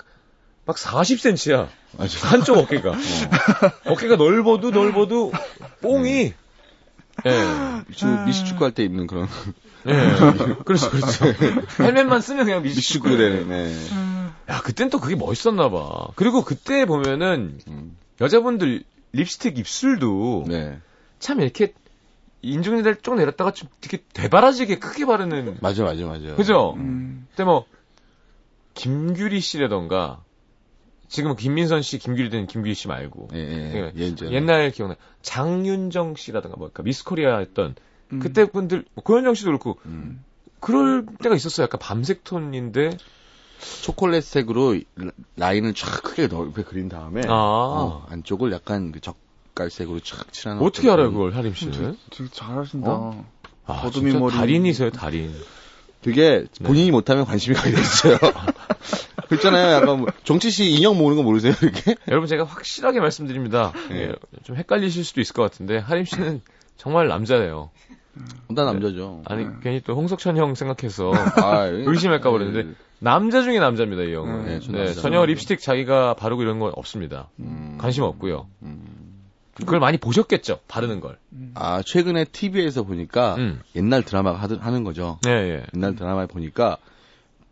막 0.64 0.76
40cm야. 0.76 1.68
아주 1.98 2.18
한쪽 2.26 2.56
어깨가. 2.58 2.92
어 3.86 3.96
깨가 3.96 4.16
넓어도 4.16 4.70
넓어도 4.70 5.32
뽕이. 5.82 6.32
예. 7.26 7.30
저 7.94 8.06
미식축구 8.24 8.64
할 8.64 8.72
때 8.72 8.84
입는 8.84 9.06
그런 9.06 9.28
예. 9.86 9.92
그렇죠, 10.64 10.90
그렇죠. 10.90 11.26
헬멧만 11.78 12.22
쓰면 12.22 12.46
그냥 12.46 12.62
미식축구 12.62 13.08
미식축구. 13.10 13.16
되는. 13.18 13.48
네. 13.48 13.74
야, 14.48 14.60
그땐 14.62 14.90
또 14.90 14.98
그게 14.98 15.16
멋있었나 15.16 15.70
봐. 15.70 16.08
그리고 16.16 16.42
그때 16.44 16.84
보면은 16.84 17.58
음. 17.68 17.96
여자분들 18.20 18.84
립스틱 19.12 19.58
입술도 19.58 20.44
네. 20.48 20.78
참 21.18 21.40
이렇게 21.40 21.74
인중에를 22.42 22.96
쭉 22.96 23.14
내렸다가 23.14 23.52
좀 23.52 23.68
되게 23.80 24.02
되바라지게 24.12 24.78
크게 24.78 25.06
바르는. 25.06 25.58
맞아 25.60 25.84
맞아 25.84 26.06
맞아. 26.06 26.34
그죠? 26.34 26.74
음. 26.76 27.26
그때 27.30 27.44
뭐 27.44 27.66
김규리 28.74 29.40
씨라던가 29.40 30.22
지금 31.08 31.36
김민선 31.36 31.82
씨, 31.82 31.98
김규리 31.98 32.30
된 32.30 32.46
김규리 32.46 32.74
씨 32.74 32.88
말고 32.88 33.28
예, 33.34 33.38
예. 33.38 33.74
예, 33.74 33.92
예전. 33.96 34.32
옛날 34.32 34.70
기억나 34.70 34.96
장윤정 35.20 36.16
씨라던가 36.16 36.56
뭐까 36.56 36.82
미스코리아 36.82 37.38
했던 37.38 37.74
음. 38.12 38.18
그때 38.18 38.46
분들 38.46 38.86
뭐 38.94 39.04
고현정 39.04 39.34
씨도 39.34 39.50
그렇고 39.50 39.78
음. 39.84 40.24
그럴 40.58 41.04
때가 41.22 41.34
있었어요. 41.34 41.64
약간 41.64 41.78
밤색 41.80 42.24
톤인데 42.24 42.96
초콜릿색으로 43.82 44.74
라- 44.96 45.10
라인을 45.36 45.74
쫙 45.74 46.02
크게 46.02 46.26
넓게 46.28 46.62
그린 46.62 46.88
다음에 46.88 47.22
아. 47.26 47.32
어, 47.32 48.06
안쪽을 48.10 48.52
약간 48.52 48.92
그 48.92 49.00
젓갈색으로 49.00 50.00
쫙 50.00 50.32
칠하는 50.32 50.62
어떻게 50.62 50.90
알아요, 50.90 51.12
그걸, 51.12 51.34
하림 51.34 51.54
씨는? 51.54 51.96
되게 52.10 52.28
잘하신다. 52.30 52.90
어? 52.90 53.24
아, 53.66 53.90
진짜 53.92 54.18
머리. 54.18 54.34
달인이세요, 54.34 54.90
달인. 54.90 55.34
되게 56.02 56.44
네. 56.60 56.64
본인이 56.66 56.90
못하면 56.90 57.24
관심이 57.24 57.54
가게 57.54 57.70
됐어요. 57.70 58.18
그렇잖아요. 59.28 59.72
약간 59.76 60.00
뭐 60.00 60.08
정치 60.24 60.50
씨 60.50 60.70
인형 60.72 60.98
모으는 60.98 61.16
거 61.16 61.22
모르세요, 61.22 61.54
이렇게? 61.62 61.94
여러분, 62.08 62.26
제가 62.28 62.44
확실하게 62.44 62.98
말씀드립니다. 63.00 63.72
네. 63.88 64.08
예, 64.08 64.12
좀 64.42 64.56
헷갈리실 64.56 65.04
수도 65.04 65.20
있을 65.20 65.32
것 65.34 65.42
같은데, 65.42 65.78
하림 65.78 66.04
씨는 66.04 66.42
정말 66.76 67.06
남자예요. 67.08 67.70
나 68.48 68.64
남자죠. 68.64 69.22
아니, 69.26 69.44
네. 69.44 69.50
괜히 69.62 69.80
또 69.80 69.94
홍석천 69.94 70.36
형 70.36 70.54
생각해서 70.54 71.12
아, 71.42 71.64
의심할까 71.66 72.30
그랬는데, 72.30 72.74
남자 72.98 73.42
중에 73.42 73.58
남자입니다, 73.58 74.02
이 74.02 74.14
형은. 74.14 74.44
네, 74.44 74.58
네, 74.58 74.60
저 74.60 74.72
남자. 74.72 74.92
전혀 75.00 75.24
립스틱 75.24 75.60
자기가 75.60 76.14
바르고 76.14 76.42
이런 76.42 76.58
건 76.58 76.72
없습니다. 76.76 77.28
음. 77.40 77.78
관심 77.80 78.04
없고요. 78.04 78.46
음. 78.62 79.02
그걸 79.54 79.80
많이 79.80 79.98
보셨겠죠, 79.98 80.60
바르는 80.68 81.00
걸. 81.00 81.18
아, 81.54 81.82
최근에 81.84 82.24
TV에서 82.24 82.84
보니까 82.84 83.36
음. 83.36 83.60
옛날 83.76 84.02
드라마가 84.02 84.38
하드, 84.38 84.54
하는 84.54 84.84
거죠. 84.84 85.18
네, 85.22 85.30
예. 85.30 85.62
옛날 85.74 85.94
드라마에 85.94 86.26
보니까 86.26 86.78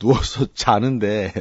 누워서 0.00 0.47
자는데 0.54 1.33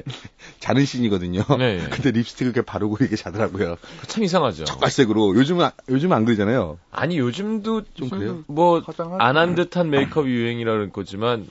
자는 0.59 0.85
씬이거든요. 0.85 1.43
네, 1.57 1.79
예. 1.83 1.87
근데 1.89 2.11
립스틱을 2.11 2.51
이렇게 2.51 2.63
바르고 2.63 2.97
이렇게 2.99 3.15
자더라고요. 3.15 3.77
참 4.07 4.23
이상하죠. 4.23 4.65
젓갈색으로. 4.65 5.35
요즘은 5.35 5.69
요즘 5.89 6.11
안 6.13 6.25
그러잖아요. 6.25 6.77
아니, 6.91 7.17
요즘도 7.17 7.83
좀 7.95 8.09
그래요? 8.09 8.43
뭐. 8.47 8.83
안 9.17 9.37
한 9.37 9.55
듯한 9.55 9.89
메이크업 9.89 10.27
유행이라는 10.27 10.91
거지만, 10.91 11.47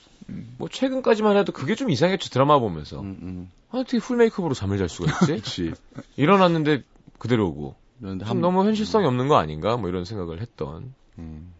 뭐, 0.58 0.68
최근까지만 0.70 1.36
해도 1.38 1.52
그게 1.52 1.74
좀 1.74 1.88
이상했죠, 1.90 2.28
드라마 2.28 2.58
보면서. 2.58 3.00
음, 3.00 3.18
음. 3.22 3.50
아, 3.70 3.78
어떻게 3.78 3.98
풀 3.98 4.18
메이크업으로 4.18 4.54
잠을 4.54 4.76
잘 4.78 4.88
수가 4.88 5.10
있지? 5.10 5.26
그렇지. 5.42 5.72
일어났는데 6.16 6.82
그대로고. 7.18 7.74
그런데 8.00 8.24
좀 8.26 8.40
너무 8.40 8.64
현실성이 8.64 9.06
없는 9.06 9.26
거 9.28 9.36
아닌가? 9.38 9.76
뭐 9.76 9.88
이런 9.88 10.04
생각을 10.04 10.40
했던. 10.40 10.92
음. 11.18 11.52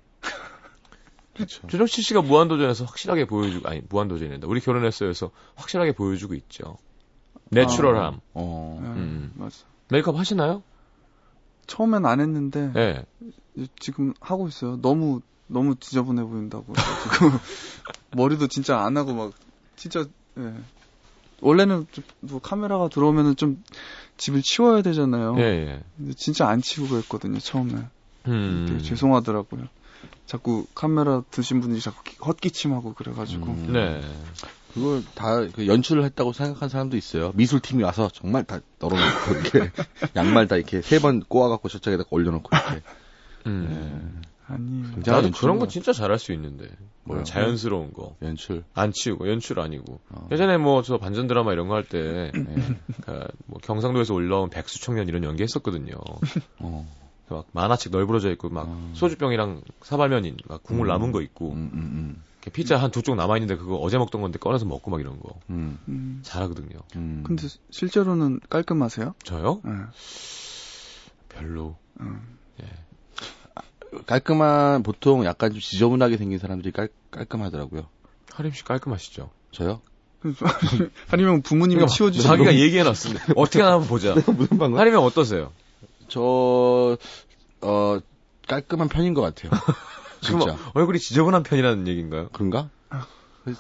그렇죠. 1.39 1.67
조정치 1.69 2.03
씨가 2.03 2.23
무한도전에서 2.23 2.85
확실하게 2.85 3.27
보여주고, 3.27 3.69
아니, 3.69 3.81
무한도전이란다. 3.89 4.49
우리 4.49 4.61
결혼했어요에서 4.61 5.31
확실하게 5.55 5.93
보여주고 5.93 6.35
있죠. 6.35 6.77
내추럴함. 7.51 8.21
어. 8.35 8.81
네, 8.83 8.89
음. 8.89 9.33
맞아. 9.37 9.57
메이크업 9.91 10.19
하시나요? 10.19 10.63
처음엔 11.67 12.07
안 12.07 12.21
했는데 12.21 12.73
네. 12.73 13.05
지금 13.79 14.15
하고 14.21 14.49
있어요. 14.49 14.81
너무 14.81 15.21
너무 15.47 15.77
지저분해 15.77 16.25
보인다고. 16.25 16.75
지금 16.75 17.31
머리도 18.17 18.49
진짜 18.49 18.81
안 18.81 18.97
하고 18.97 19.15
막 19.15 19.33
진짜 19.77 20.05
예. 20.39 20.55
원래는 21.41 21.87
좀, 21.93 22.05
뭐 22.21 22.41
카메라가 22.41 22.89
들어오면은 22.89 23.37
좀 23.37 23.63
집을 24.17 24.43
치워야 24.43 24.83
되잖아요. 24.83 25.37
예, 25.39 25.43
예. 25.43 25.83
근데 25.97 26.13
진짜 26.15 26.49
안 26.49 26.61
치우고 26.61 26.97
했거든요. 26.99 27.39
처음에 27.39 27.75
음. 28.27 28.67
되게 28.69 28.83
죄송하더라고요. 28.83 29.69
자꾸 30.27 30.67
카메라 30.75 31.23
드신 31.31 31.61
분들이 31.61 31.81
자꾸 31.81 32.03
기- 32.05 32.17
헛기침하고 32.19 32.95
그래가지고 32.95 33.47
음. 33.47 33.73
네. 33.73 34.01
그걸 34.75 35.03
다 35.15 35.47
그 35.55 35.67
연출을 35.67 36.05
했다고 36.05 36.33
생각한 36.33 36.69
사람도 36.69 36.97
있어요. 36.97 37.33
미술팀이 37.35 37.83
와서 37.83 38.11
정말 38.13 38.45
다 38.45 38.61
널어놓고 38.79 39.33
이렇게 39.33 39.71
양말 40.15 40.47
다 40.49 40.57
이렇게 40.57 40.83
세 40.83 40.99
번 41.01 41.21
꼬아갖고 41.21 41.69
저쪽에다 41.69 42.05
올려놓고 42.11 42.51
이렇게. 42.55 42.83
음. 43.47 44.23
아니 44.47 44.83
굉장히 44.95 45.23
나도 45.23 45.39
그런 45.39 45.59
거. 45.59 45.69
진짜 45.69 45.93
잘할 45.93 46.19
수 46.19 46.33
있는데. 46.33 46.69
뭐? 47.05 47.23
자연스러운 47.23 47.93
거. 47.95 48.17
연출. 48.23 48.65
안 48.75 48.93
치우고, 48.93 49.31
연출 49.31 49.61
아니고. 49.61 49.99
어. 50.11 50.29
예전에 50.31 50.59
뭐 50.59 50.83
저 50.83 50.99
반전 50.99 51.27
드라마 51.27 51.53
이런 51.55 51.69
거 51.69 51.75
할 51.75 51.85
때, 51.85 52.31
네. 52.35 52.55
그뭐 53.03 53.59
경상도에서 53.63 54.13
올라온 54.15 54.51
백수 54.51 54.81
청년 54.83 55.09
이런 55.09 55.25
연기 55.25 55.43
했었거든요. 55.43 55.95
어. 56.59 56.87
막 57.29 57.47
만화책 57.53 57.93
널브러져 57.93 58.31
있고, 58.33 58.49
막 58.51 58.67
음. 58.69 58.91
소주병이랑 58.95 59.63
사발면인, 59.83 60.37
막 60.49 60.63
국물 60.63 60.87
음. 60.87 60.89
남은 60.89 61.13
거 61.13 61.21
있고, 61.23 61.53
음, 61.53 61.71
음, 61.73 62.23
이렇게 62.43 62.51
피자 62.51 62.77
한 62.77 62.91
두 62.91 63.03
쪽 63.03 63.17
남아 63.17 63.37
있는데 63.37 63.57
그거 63.57 63.77
어제 63.77 63.99
먹던 63.99 64.21
건데 64.23 64.39
꺼내서 64.39 64.65
먹고 64.65 64.91
막 64.91 65.01
이런 65.01 65.19
거. 65.21 65.39
음. 65.51 65.79
음. 65.89 66.21
잘하거든요. 66.23 66.79
음. 66.97 67.23
근데 67.27 67.47
실제로는 67.71 68.41
깔끔하세요? 68.49 69.15
저요? 69.25 69.61
예. 69.67 69.71
별로. 71.29 71.77
음. 72.01 72.21
깔끔한 74.07 74.83
보통 74.83 75.25
약간 75.25 75.51
좀 75.51 75.61
지저분하게 75.61 76.19
생긴 76.19 76.39
사람들이 76.39 76.73
깔, 76.73 76.89
깔끔하더라고요. 77.11 77.87
하림 78.33 78.53
씨 78.53 78.63
깔끔하시죠? 78.65 79.31
저요? 79.51 79.81
아니면 81.11 81.43
부모님이 81.43 81.87
치워주시고 81.87 82.29
자기가 82.29 82.55
얘기해놨습니다. 82.57 83.33
어떻게 83.37 83.61
하나 83.63 83.75
한번 83.75 83.89
보자. 83.89 84.15
무슨 84.37 84.59
방금? 84.59 84.79
하림이 84.79 84.95
형 84.97 85.05
어떠세요? 85.05 85.53
저, 86.09 86.97
어, 87.61 87.99
깔끔한 88.47 88.89
편인 88.89 89.15
것 89.15 89.21
같아요. 89.23 89.51
진짜. 90.21 90.57
얼굴이 90.75 90.99
지저분한 90.99 91.43
편이라는 91.43 91.87
얘기인가요? 91.87 92.29
그런가? 92.33 92.71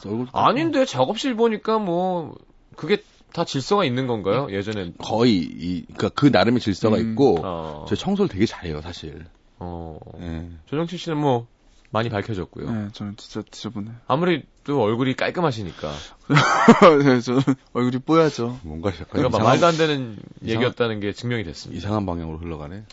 얼굴 0.04 0.26
아닌데 0.32 0.84
작업실 0.84 1.34
보니까 1.34 1.78
뭐 1.78 2.37
그게 2.76 3.02
다 3.32 3.44
질서가 3.44 3.84
있는 3.84 4.06
건가요? 4.06 4.48
예전엔 4.50 4.94
거의 4.98 5.37
이, 5.37 5.84
그니까 5.87 6.08
그 6.08 6.26
나름의 6.26 6.61
질서가 6.61 6.96
음. 6.96 7.12
있고, 7.12 7.38
어, 7.42 7.84
저 7.88 7.94
청소를 7.94 8.28
되게 8.28 8.46
잘해요, 8.46 8.80
사실. 8.80 9.26
어, 9.58 9.98
예. 10.20 10.48
조정치 10.66 10.96
씨는 10.96 11.18
뭐 11.18 11.46
많이 11.90 12.08
밝혀졌고요. 12.08 12.70
네, 12.70 12.88
저는 12.92 13.16
진짜 13.16 13.46
지저분해요. 13.50 13.94
아무리 14.06 14.44
또 14.68 14.83
얼굴이 14.83 15.14
깔끔하시니까 15.14 15.90
네, 17.02 17.20
저는 17.22 17.40
얼굴이 17.72 18.02
뽀야죠. 18.02 18.61
뭔가 18.62 18.90
약간 18.90 19.07
그러니까 19.12 19.38
막 19.38 19.38
이상한, 19.38 19.44
말도 19.61 19.66
안 19.66 19.76
되는 19.78 20.16
이상한- 20.42 20.46
얘기였다는 20.50 21.00
게 21.00 21.14
증명이 21.14 21.42
됐습니다. 21.44 21.78
이상한 21.78 22.04
방향으로 22.04 22.37
흘러가네. 22.37 22.85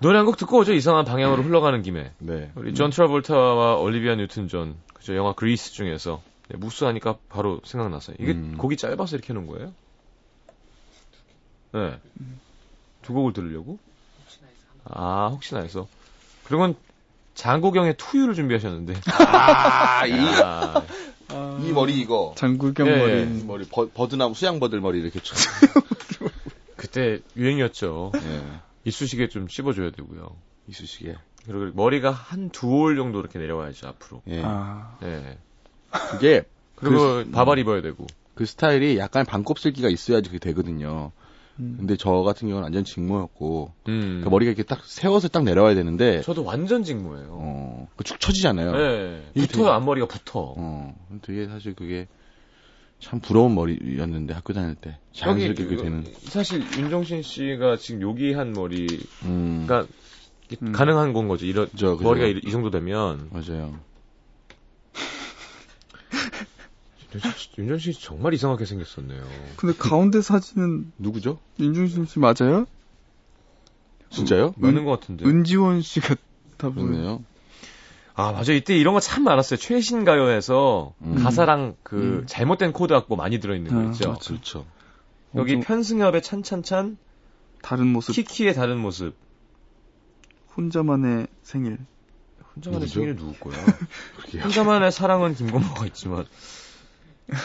노래 0.00 0.16
한 0.16 0.24
곡 0.24 0.38
듣고 0.38 0.56
오죠. 0.60 0.72
이상한 0.72 1.04
방향으로 1.04 1.42
흘러가는 1.42 1.82
김에 1.82 2.12
네. 2.18 2.50
우리 2.54 2.72
존 2.72 2.88
트라볼타와 2.88 3.76
올리비아 3.76 4.14
뉴튼 4.14 4.48
존 4.48 4.76
그죠 4.94 5.14
영화 5.14 5.34
그리스 5.34 5.70
중에서 5.74 6.22
네, 6.48 6.56
무스하니까 6.56 7.18
바로 7.28 7.60
생각났어요. 7.64 8.16
이게 8.18 8.32
음. 8.32 8.54
곡이 8.56 8.78
짧아서 8.78 9.16
이렇게 9.16 9.34
해놓은 9.34 9.46
거예요? 9.46 9.74
네. 11.72 11.98
두 13.02 13.12
곡을 13.12 13.34
들으려고? 13.34 13.78
아 14.84 15.28
혹시나 15.30 15.60
해서 15.60 15.86
그러면 16.44 16.74
장국영의 17.34 17.96
To 17.96 18.04
You를 18.04 18.34
준비하셨는데 18.34 18.94
아, 19.18 20.06
이, 20.06 20.12
아, 20.42 20.82
이 21.62 21.72
머리 21.72 21.98
이거. 21.98 22.34
장굴경 22.36 22.86
예, 22.86 22.96
머리. 22.96 23.12
예. 23.12 23.22
이 23.24 23.44
머리, 23.44 23.66
버, 23.66 23.88
버드나무, 23.92 24.34
수양버들 24.34 24.80
머리 24.80 25.00
이렇게 25.00 25.20
쳐. 25.20 25.34
그때 26.76 27.20
유행이었죠. 27.36 28.12
예. 28.16 28.42
이쑤시개 28.84 29.28
좀 29.28 29.48
씹어줘야 29.48 29.90
되고요. 29.90 30.36
이쑤시개. 30.68 31.14
그리고 31.46 31.70
머리가 31.74 32.10
한 32.10 32.50
두 32.50 32.68
올 32.68 32.96
정도 32.96 33.20
이렇게 33.20 33.38
내려와야죠 33.38 33.88
앞으로. 33.88 34.22
예. 34.28 34.42
아, 34.44 34.96
네. 35.00 35.38
그게, 36.10 36.44
그리고 36.76 36.96
그- 37.24 37.30
바발 37.32 37.58
입어야 37.58 37.82
되고. 37.82 38.06
그 38.34 38.46
스타일이 38.46 38.98
약간 38.98 39.24
반곱슬기가 39.24 39.88
있어야지 39.88 40.28
그게 40.28 40.38
되거든요. 40.40 41.12
음. 41.60 41.76
근데 41.78 41.96
저 41.96 42.10
같은 42.22 42.48
경우는 42.48 42.64
완전 42.64 42.84
직모였고, 42.84 43.72
음. 43.88 44.20
그 44.24 44.28
머리가 44.28 44.50
이렇게 44.50 44.62
딱 44.64 44.84
세워서 44.84 45.28
딱 45.28 45.44
내려와야 45.44 45.74
되는데, 45.74 46.20
저도 46.22 46.44
완전 46.44 46.82
직모예요. 46.82 47.28
어, 47.30 47.88
그축 47.96 48.18
처지잖아요. 48.20 48.72
네. 48.72 49.22
이게 49.34 49.46
붙어요, 49.46 49.64
되게- 49.64 49.70
앞머리가 49.74 50.06
붙어. 50.08 50.54
어, 50.56 50.94
되게 51.22 51.46
사실 51.46 51.74
그게 51.74 52.08
참 52.98 53.20
부러운 53.20 53.54
머리였는데 53.54 54.32
학교 54.34 54.52
다닐 54.52 54.74
때 54.76 54.98
자연스럽게 55.12 55.62
여기 55.62 55.76
그게 55.76 55.82
되는. 55.82 56.04
사실 56.22 56.62
윤종신 56.78 57.22
씨가 57.22 57.76
지금 57.76 58.00
요기한 58.02 58.52
머리가 58.52 58.96
음, 59.24 59.66
음. 60.62 60.72
가능한 60.72 61.12
건 61.12 61.28
거죠. 61.28 61.44
이런 61.44 61.68
그죠. 61.68 61.96
머리가 62.00 62.26
이, 62.26 62.40
이 62.44 62.50
정도 62.50 62.70
되면 62.70 63.28
맞아요. 63.30 63.78
윤종신 67.58 67.92
씨 67.92 68.02
정말 68.02 68.34
이상하게 68.34 68.64
생겼었네요. 68.64 69.22
근데 69.56 69.76
가운데 69.76 70.20
사진은 70.20 70.92
누구죠? 70.98 71.38
윤중신 71.60 72.06
씨 72.06 72.18
맞아요? 72.18 72.66
진짜요? 74.10 74.54
맞는 74.56 74.84
것 74.84 75.00
같은데. 75.00 75.24
은지원 75.24 75.82
씨 75.82 76.00
같아 76.00 76.16
보여요. 76.60 76.74
그렇네요. 76.74 77.24
아 78.16 78.30
맞아 78.30 78.52
이때 78.52 78.76
이런 78.76 78.94
거 78.94 79.00
참 79.00 79.24
많았어요. 79.24 79.58
최신 79.58 80.04
가요에서 80.04 80.94
음. 81.02 81.16
가사랑 81.16 81.74
그 81.82 81.96
음. 82.20 82.26
잘못된 82.26 82.72
코드 82.72 82.92
악보 82.94 83.16
많이 83.16 83.40
들어있는 83.40 83.72
거 83.72 83.80
아, 83.80 83.90
있죠. 83.90 84.14
그렇죠. 84.20 84.66
여기 85.34 85.58
편승엽의 85.58 86.22
찬찬찬, 86.22 86.96
다른 87.60 87.88
모습, 87.88 88.12
키키의 88.14 88.54
다른 88.54 88.78
모습. 88.78 89.16
혼자만의 90.56 91.26
생일. 91.42 91.78
혼자만의 92.54 92.82
누구죠? 92.86 92.94
생일은 93.00 93.16
누구 93.16 93.50
거야? 93.50 93.56
혼자만의 94.44 94.92
사랑은 94.92 95.34
김건모가 95.34 95.86
있지만. 95.86 96.24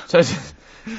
자, 0.08 0.20
이제 0.20 0.36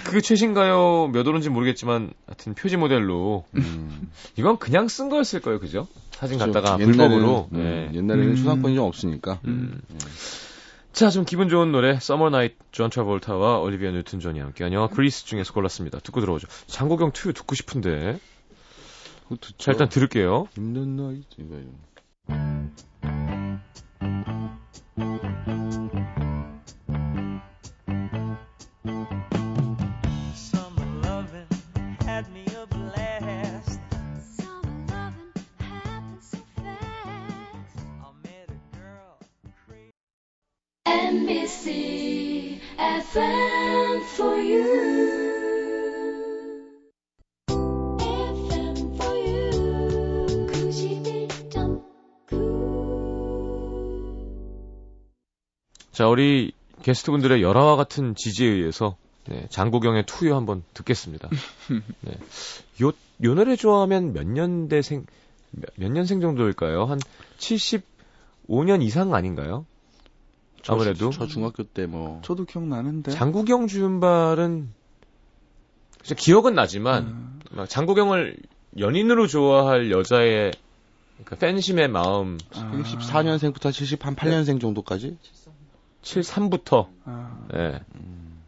그 0.04 0.20
최신 0.20 0.54
가요 0.54 1.08
몇 1.12 1.26
월인지 1.26 1.48
모르겠지만 1.48 2.12
하여튼 2.26 2.54
표지 2.54 2.76
모델로 2.76 3.44
음. 3.56 4.10
이건 4.36 4.58
그냥 4.58 4.88
쓴 4.88 5.08
거였을 5.08 5.40
거예요, 5.40 5.58
그죠? 5.58 5.88
사진 6.12 6.38
그렇죠. 6.38 6.52
갖다가 6.52 6.80
옛날에는, 6.80 7.18
불법으로. 7.18 7.48
네, 7.50 7.88
네. 7.90 7.98
옛날에는 7.98 8.30
음. 8.30 8.36
초상권이 8.36 8.74
좀 8.74 8.84
없으니까. 8.84 9.40
음. 9.46 9.80
자, 10.92 11.08
좀 11.10 11.24
기분 11.24 11.48
좋은 11.48 11.72
노래 11.72 11.98
Summer 12.00 12.30
Night 12.30 12.56
존 12.72 12.90
트라볼타와 12.90 13.58
올리비아 13.58 13.90
뉴튼 13.92 14.20
존이 14.20 14.40
함께한 14.40 14.72
영화 14.72 14.88
그리스 14.88 15.24
중에서 15.24 15.52
골랐습니다. 15.52 16.00
듣고 16.00 16.20
들어오죠. 16.20 16.48
장국영 16.66 17.08
2 17.10 17.32
듣고 17.32 17.54
싶은데. 17.54 18.18
자, 19.58 19.70
일단 19.70 19.88
들을게요. 19.88 20.48
힘든 20.54 20.96
나이 20.96 21.22
이거 21.38 21.56
이거. 21.56 21.90
Summer 25.00 25.59
NBC 40.90 42.58
FM 42.76 44.02
for 44.16 44.34
you. 44.42 44.64
FM 48.00 48.76
for 48.96 49.14
you. 49.16 49.50
91.9. 50.48 51.82
자, 55.92 56.08
우리 56.08 56.50
게스트분들의 56.82 57.40
열화와 57.40 57.76
같은 57.76 58.16
지지에 58.16 58.48
의해서 58.48 58.96
네, 59.28 59.46
장국영의 59.50 60.06
투유 60.06 60.34
한번 60.34 60.64
듣겠습니다. 60.74 61.28
네. 62.02 62.12
요, 62.82 62.90
요 63.22 63.34
노래 63.34 63.54
좋아하면 63.54 64.12
몇 64.12 64.26
년대생, 64.26 65.06
몇, 65.52 65.70
몇 65.76 65.92
년생 65.92 66.20
정도일까요? 66.20 66.86
한 66.86 66.98
75년 67.38 68.82
이상 68.82 69.14
아닌가요? 69.14 69.66
저- 70.62 70.74
아무래도. 70.74 71.10
저 71.10 71.26
중학교 71.26 71.62
때 71.64 71.86
뭐. 71.86 72.20
저도 72.24 72.44
기억나는데. 72.44 73.10
장국영 73.12 73.66
주윤발은 73.66 74.68
진짜 76.02 76.14
기억은 76.14 76.54
나지만 76.54 77.02
음, 77.04 77.40
막 77.50 77.68
장국영을 77.68 78.36
연인으로 78.78 79.26
좋아할 79.26 79.90
여자의 79.90 80.52
그 81.24 81.36
팬심의 81.36 81.88
마음 81.88 82.38
아, 82.54 82.72
74년생부터 82.72 83.70
78년생 83.70 84.60
정도까지? 84.60 85.18
73부터 86.02 86.88
아, 87.04 87.46
예. 87.54 87.80
음. 87.96 88.40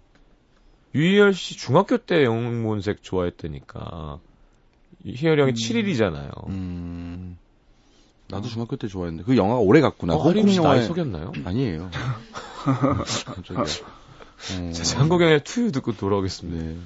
유희열 0.94 1.34
씨 1.34 1.56
중학교 1.56 1.98
때 1.98 2.24
영문색 2.24 3.02
좋아했다니까. 3.02 4.18
이 5.04 5.14
희열이 5.14 5.40
형이 5.42 5.52
음. 5.52 5.54
7일이잖아요. 5.54 6.48
음. 6.48 7.36
나도 8.32 8.48
중학교 8.48 8.76
때 8.76 8.88
좋아했는데 8.88 9.24
그 9.24 9.36
영화가 9.36 9.60
오래 9.60 9.80
갔구나. 9.80 10.14
어, 10.14 10.18
홍콩 10.18 10.54
영화에 10.54 10.82
속였나요? 10.82 11.32
아니에요. 11.44 11.90
깜짝이야. 13.26 13.62
어, 14.42 14.72
자, 14.72 14.82
장국영의 14.82 15.44
투유 15.44 15.70
듣고 15.70 15.92
돌아오겠습니다. 15.92 16.64
네. 16.64 16.76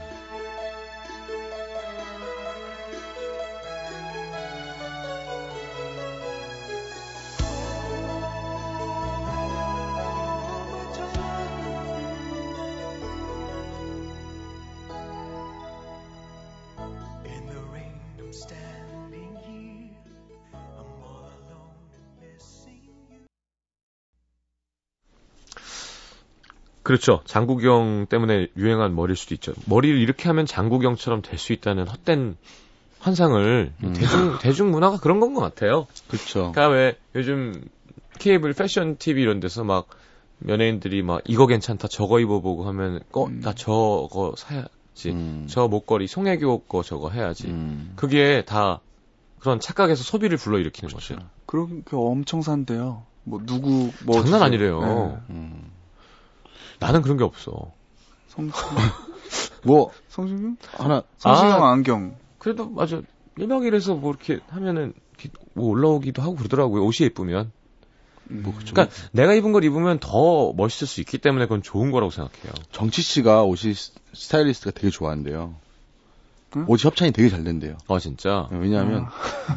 그렇죠. 26.87 27.21
장국영 27.25 28.07
때문에 28.09 28.47
유행한 28.57 28.95
머리일 28.95 29.17
수도 29.17 29.35
있죠. 29.35 29.53
머리를 29.67 29.99
이렇게 29.99 30.29
하면 30.29 30.47
장국영처럼 30.47 31.21
될 31.23 31.37
수 31.39 31.53
있다는 31.53 31.89
헛된 31.89 32.37
환상을 33.01 33.73
음. 33.83 33.93
대중 33.93 34.39
대중 34.41 34.71
문화가 34.71 34.99
그런 34.99 35.19
건 35.19 35.35
것 35.35 35.41
같아요. 35.41 35.89
그쵸. 36.09 36.53
그러니까 36.53 36.69
왜 36.69 36.97
요즘 37.17 37.61
케이블 38.21 38.53
패션 38.53 38.97
TV 38.99 39.23
이런 39.23 39.41
데서 39.41 39.65
막 39.65 39.89
연예인들이 40.47 41.03
막 41.03 41.23
이거 41.27 41.47
괜찮다 41.49 41.89
저거 41.89 42.21
입어보고 42.21 42.65
하면 42.69 43.01
어, 43.13 43.25
음. 43.25 43.41
나 43.43 43.53
저거 43.53 44.35
사야지. 44.37 45.11
음. 45.11 45.47
저 45.51 45.67
목걸이 45.67 46.07
송혜교 46.07 46.61
거 46.67 46.85
저거 46.85 47.11
해야지. 47.11 47.49
음. 47.49 47.95
그게 47.97 48.45
다 48.47 48.81
그런 49.41 49.59
착각에서 49.59 50.05
소비를 50.05 50.39
불러일으키는 50.39 50.95
거죠. 50.95 51.17
그런 51.47 51.83
게 51.85 51.97
엄청 51.97 52.43
산대요. 52.43 53.03
뭐 53.25 53.41
누구 53.45 53.91
뭐 54.05 54.23
장난 54.23 54.25
주세요. 54.25 54.43
아니래요. 54.45 54.81
네. 55.29 55.35
음. 55.35 55.76
나는 56.79 57.03
그런 57.03 57.17
게 57.17 57.25
없어. 57.25 57.73
성시 58.29 58.53
뭐, 59.65 59.91
성시경? 60.09 60.57
하나, 60.73 61.03
성시경 61.19 61.65
아. 61.65 61.73
안경. 61.73 62.17
그래도 62.39 62.69
맞아. 62.69 63.01
1박 63.39 63.69
2일에서 63.69 63.99
뭐 63.99 64.11
이렇게 64.11 64.41
하면은 64.49 64.95
뭐 65.55 65.69
올라오기도 65.69 66.23
하고 66.23 66.37
그러더라고요. 66.37 66.85
옷이 66.85 67.07
예쁘면. 67.07 67.51
뭐, 68.29 68.55
그쵸. 68.57 68.73
그러니까 68.75 68.95
내가 69.13 69.35
입은 69.35 69.53
걸 69.53 69.63
입으면 69.65 69.99
더 70.01 70.53
멋있을 70.53 70.87
수 70.89 71.01
있기 71.01 71.19
때문에 71.19 71.45
그건 71.47 71.63
좋은 71.63 71.91
거라고 71.93 72.11
생각해요. 72.11 72.53
정치 72.73 73.03
씨가 73.03 73.45
옷이 73.45 73.75
스- 73.75 73.93
스타일리스트가 74.15 74.73
되게 74.73 74.91
좋아한대요. 74.91 75.55
응? 76.57 76.65
옷이 76.69 76.81
협찬이 76.83 77.13
되게 77.13 77.29
잘 77.29 77.45
된대요. 77.45 77.77
아 77.89 77.99
진짜. 77.99 78.49
왜냐하면 78.51 79.07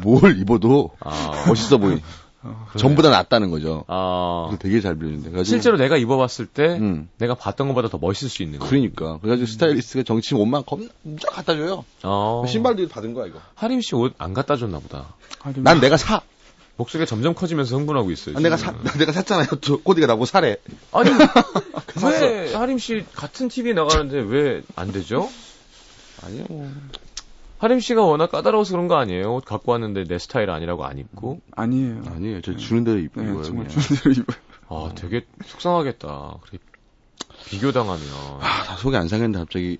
뭘 0.02 0.38
입어도 0.38 0.90
아 1.00 1.44
멋있어 1.48 1.78
보이. 1.78 2.00
전보다 2.78 3.10
낫다는 3.10 3.50
거죠. 3.50 3.84
아 3.86 4.46
그래서 4.48 4.58
되게 4.62 4.80
잘 4.80 4.94
빌리는데. 4.98 5.44
실제로 5.44 5.76
내가 5.76 5.96
입어봤을 5.96 6.46
때 6.46 6.64
음. 6.78 7.08
내가 7.18 7.34
봤던 7.34 7.68
것보다 7.68 7.88
더 7.88 7.98
멋있을 7.98 8.30
수 8.30 8.42
있는 8.42 8.58
거예요. 8.58 8.70
그러니까. 8.70 9.18
그래가지고 9.18 9.46
스타일리스트가 9.46 10.04
정치 10.04 10.34
옷만 10.34 10.64
겁나 10.64 10.88
쫙 11.20 11.30
갖다 11.34 11.54
줘요. 11.54 11.84
어. 12.02 12.44
신발도 12.48 12.88
받은 12.88 13.12
거야, 13.14 13.26
이거. 13.26 13.40
하림 13.56 13.80
씨 13.82 13.94
옷 13.94 14.14
안 14.18 14.32
갖다 14.34 14.56
줬나 14.56 14.78
보다. 14.78 15.14
하림. 15.40 15.62
난 15.64 15.80
내가 15.80 15.96
사. 15.96 16.22
목소리가 16.76 17.06
점점 17.06 17.34
커지면서 17.34 17.76
흥분하고 17.76 18.10
있어요. 18.10 18.36
아, 18.38 18.40
내가 18.40 18.56
사. 18.56 18.72
내가 18.98 19.12
샀잖아요. 19.12 19.46
저 19.60 19.76
코디가 19.76 20.06
나보고 20.06 20.24
사래. 20.24 20.56
아니 20.92 21.10
왜 22.04 22.54
하림 22.54 22.78
씨 22.78 23.04
같은 23.14 23.48
TV 23.48 23.74
나가는데 23.74 24.18
왜 24.18 24.62
안 24.76 24.90
되죠? 24.92 25.28
아니요. 26.24 26.44
뭐. 27.60 27.66
하림 27.66 27.80
씨가 27.80 28.02
워낙 28.04 28.30
까다로워서 28.30 28.72
그런 28.72 28.88
거 28.88 28.96
아니에요? 28.96 29.34
옷 29.34 29.44
갖고 29.44 29.72
왔는데 29.72 30.04
내 30.04 30.18
스타일 30.18 30.50
아니라고 30.50 30.84
안 30.84 30.98
입고. 30.98 31.40
아니에요. 31.52 32.02
아니에요. 32.06 32.40
저 32.40 32.56
주는 32.56 32.84
대로 32.84 32.98
입은 32.98 33.24
네, 33.24 33.30
거예요. 33.30 33.42
정말 33.44 33.66
그냥. 33.66 33.80
주는 33.80 34.00
대로 34.02 34.14
입어요. 34.14 34.36
아 34.68 34.94
되게 34.94 35.26
속상하겠다. 35.44 36.38
그래 36.42 36.58
비교당하면. 37.46 38.02
아, 38.40 38.62
다 38.64 38.76
속이 38.76 38.96
안 38.96 39.08
상했는데 39.08 39.38
갑자기 39.38 39.78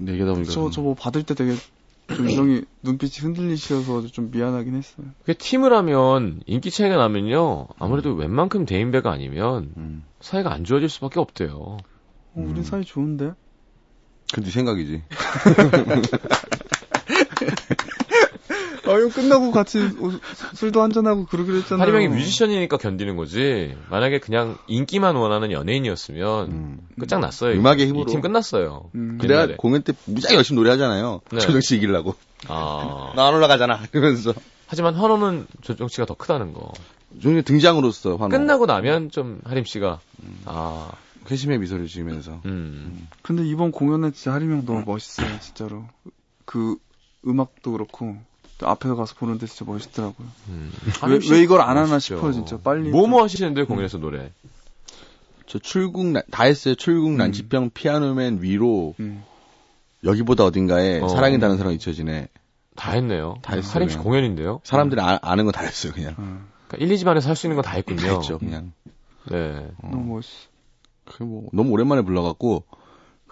얘기하다 0.00 0.32
보니까. 0.34 0.50
저, 0.52 0.70
저 0.70 0.80
뭐 0.82 0.94
받을 0.94 1.22
때 1.24 1.34
되게 1.34 1.54
좀 2.14 2.30
형이 2.30 2.62
눈빛이 2.82 3.12
흔들리셔서 3.20 4.06
좀 4.08 4.30
미안하긴 4.30 4.74
했어요. 4.76 5.06
그게 5.20 5.32
팀을 5.34 5.72
하면 5.72 6.42
인기 6.46 6.70
차이가 6.70 6.96
나면요. 6.96 7.68
아무래도 7.78 8.12
웬만큼 8.14 8.66
대인배가 8.66 9.10
아니면 9.10 9.72
음. 9.76 10.04
사이가 10.20 10.52
안 10.52 10.64
좋아질 10.64 10.88
수밖에 10.88 11.18
없대요. 11.20 11.50
어, 11.58 11.78
우린 12.34 12.58
음. 12.58 12.62
사이 12.62 12.84
좋은데? 12.84 13.32
그네 14.32 14.50
생각이지. 14.50 15.02
아, 18.86 18.90
형 18.90 19.08
끝나고 19.10 19.50
같이 19.50 19.78
오- 19.98 20.12
술도 20.54 20.82
한잔하고 20.82 21.24
그러기로 21.26 21.56
했잖아요. 21.58 21.82
하림 21.82 21.94
형이 21.94 22.08
뮤지션이니까 22.08 22.76
견디는 22.76 23.16
거지. 23.16 23.74
만약에 23.90 24.18
그냥 24.20 24.58
인기만 24.66 25.16
원하는 25.16 25.52
연예인이었으면 25.52 26.50
음. 26.52 26.78
끝장났어요. 27.00 27.58
음악의 27.58 27.86
힘으로. 27.88 28.02
이팀 28.02 28.20
끝났어요. 28.20 28.90
음. 28.94 29.18
그 29.20 29.26
내가 29.26 29.42
옛날에. 29.42 29.56
공연 29.56 29.82
때 29.82 29.94
무지하게 30.04 30.36
열심히 30.36 30.56
노래하잖아요. 30.60 31.22
네. 31.32 31.38
조정 31.38 31.60
씨 31.62 31.76
이기려고. 31.76 32.14
아. 32.48 33.12
나 33.16 33.26
안 33.28 33.34
올라가잖아. 33.34 33.80
이러면서. 33.94 34.34
하지만 34.66 34.94
환호는 34.94 35.46
조정 35.62 35.88
씨가 35.88 36.04
더 36.04 36.14
크다는 36.14 36.52
거. 36.52 36.70
조정이 37.16 37.42
등장으로서 37.42 38.16
환호. 38.16 38.28
끝나고 38.28 38.66
나면 38.66 39.10
좀 39.10 39.40
하림 39.44 39.64
씨가 39.64 40.00
아, 40.46 40.90
회심의 41.30 41.58
미소를 41.58 41.86
지으면서. 41.86 42.40
음. 42.44 43.08
근데 43.22 43.46
이번 43.46 43.70
공연은 43.72 44.12
진짜 44.12 44.32
하림 44.34 44.50
형 44.52 44.66
너무 44.66 44.82
멋있어요, 44.84 45.28
진짜로. 45.40 45.84
그 46.44 46.76
음악도 47.26 47.72
그렇고 47.72 48.16
또 48.58 48.68
앞에 48.68 48.88
가서 48.90 49.14
보는데 49.16 49.46
진짜 49.46 49.64
멋있더라고요. 49.70 50.26
음. 50.48 50.72
왜, 51.08 51.18
왜 51.30 51.42
이걸 51.42 51.60
안 51.60 51.76
하나 51.76 51.86
멋있죠. 51.86 52.16
싶어요, 52.16 52.32
진짜. 52.32 52.58
빨리. 52.58 52.90
뭐뭐 52.90 53.22
하시는데 53.22 53.64
공연에서 53.64 53.98
노래. 53.98 54.30
저 55.46 55.58
출국, 55.58 56.12
란- 56.12 56.22
다 56.30 56.44
했어요. 56.44 56.74
출국, 56.74 57.10
음. 57.10 57.16
난치병, 57.16 57.70
피아노맨, 57.74 58.38
위로, 58.42 58.94
음. 59.00 59.22
여기보다 60.04 60.44
어딘가에 60.44 61.00
어. 61.00 61.08
사랑이 61.08 61.38
다는 61.38 61.56
사람 61.56 61.72
잊혀지네. 61.72 62.28
다 62.76 62.92
했네요. 62.92 63.36
다 63.42 63.54
했어요, 63.54 63.72
하림 63.74 63.88
씨. 63.88 63.96
공연인데요. 63.98 64.60
사람들이 64.64 65.00
아, 65.00 65.34
는거 65.36 65.52
다 65.52 65.62
했어요, 65.62 65.92
그냥. 65.92 66.14
어, 66.18 66.40
그러니까 66.68 66.76
1, 66.78 66.88
2집 66.96 67.06
안에서 67.06 67.28
할 67.28 67.36
수 67.36 67.46
있는 67.46 67.56
거다 67.56 67.70
했군요. 67.72 68.00
다 68.00 68.12
했죠, 68.14 68.38
그냥. 68.38 68.72
네. 69.30 69.70
어. 69.82 69.88
너무 69.90 70.14
멋있어. 70.16 70.32
그 71.04 71.22
뭐, 71.22 71.48
너무 71.52 71.70
오랜만에 71.70 72.02
불러갖고, 72.02 72.64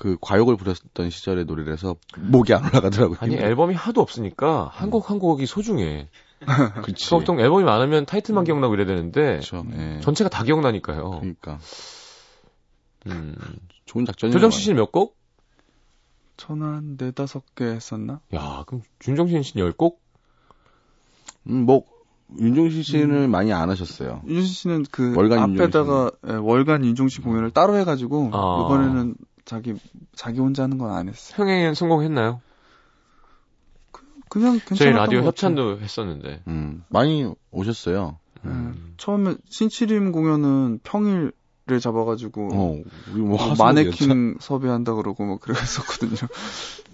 그 0.03 0.17
과욕을 0.21 0.57
부렸던 0.57 1.11
시절의 1.11 1.45
노래라서 1.45 1.95
목이 2.19 2.53
안 2.55 2.65
올라가더라고요. 2.65 3.19
아니 3.21 3.37
앨범이 3.37 3.73
하도 3.77 4.01
없으니까 4.01 4.69
한 4.73 4.91
곡 4.91 5.09
한 5.09 5.21
곡이 5.21 5.47
소중해. 5.47 6.09
그치. 6.83 7.09
보통 7.11 7.39
앨범이 7.39 7.63
많으면 7.63 8.05
타이틀만 8.05 8.43
기억나고 8.43 8.75
이래야 8.75 8.87
되는데 8.89 9.37
그쵸. 9.37 9.65
예. 9.77 10.01
전체가 10.01 10.29
다 10.29 10.43
기억나니까요. 10.43 11.09
그러니까. 11.21 11.61
음. 13.07 13.37
좋은 13.87 14.05
작전이 14.05 14.33
조정치 14.33 14.59
씨는 14.59 14.77
몇 14.77 14.91
곡? 14.91 15.17
저는 16.37 16.67
한 16.67 16.97
네다섯 16.99 17.55
개 17.55 17.67
했었나? 17.67 18.19
야, 18.35 18.65
그럼 18.67 18.83
윤정신 19.07 19.45
씨는 19.45 19.71
10곡? 19.71 19.99
음, 21.47 21.65
뭐 21.65 21.85
윤종신 22.41 22.83
씨는 22.83 23.31
많이 23.31 23.53
안 23.53 23.71
하셨어요. 23.71 24.23
윤신 24.27 24.53
씨는 24.53 24.85
그 24.91 25.15
월간 25.17 25.39
앞에다가 25.39 26.11
예, 26.29 26.33
월간 26.33 26.85
윤종신 26.85 27.23
공연을 27.23 27.53
따로 27.53 27.77
해가지고 27.77 28.31
아. 28.33 28.65
이번에는 28.67 29.15
자기 29.45 29.75
자기 30.15 30.41
혼자 30.41 30.63
하는 30.65 30.79
건 30.79 30.91
안 30.91 31.09
했어요. 31.09 31.35
흥행엔 31.37 31.75
성공했나요? 31.75 32.41
그냥 34.29 34.53
괜찮았던 34.61 34.77
저희 34.79 34.93
라디오 34.93 35.21
것. 35.21 35.27
협찬도 35.29 35.81
했었는데. 35.81 36.43
음, 36.47 36.85
많이 36.89 37.31
오셨어요. 37.51 38.19
예, 38.45 38.49
음. 38.49 38.95
처음에 38.97 39.35
신치림 39.51 40.11
공연은 40.13 40.81
평일에 40.83 41.79
잡아가지고 41.81 42.49
어, 42.53 42.83
우리 43.13 43.21
뭐 43.21 43.37
뭐. 43.37 43.55
마네킹 43.59 44.39
섭외한다 44.41 44.95
그러고 44.95 45.25
뭐 45.27 45.37
그랬었거든요. 45.39 46.17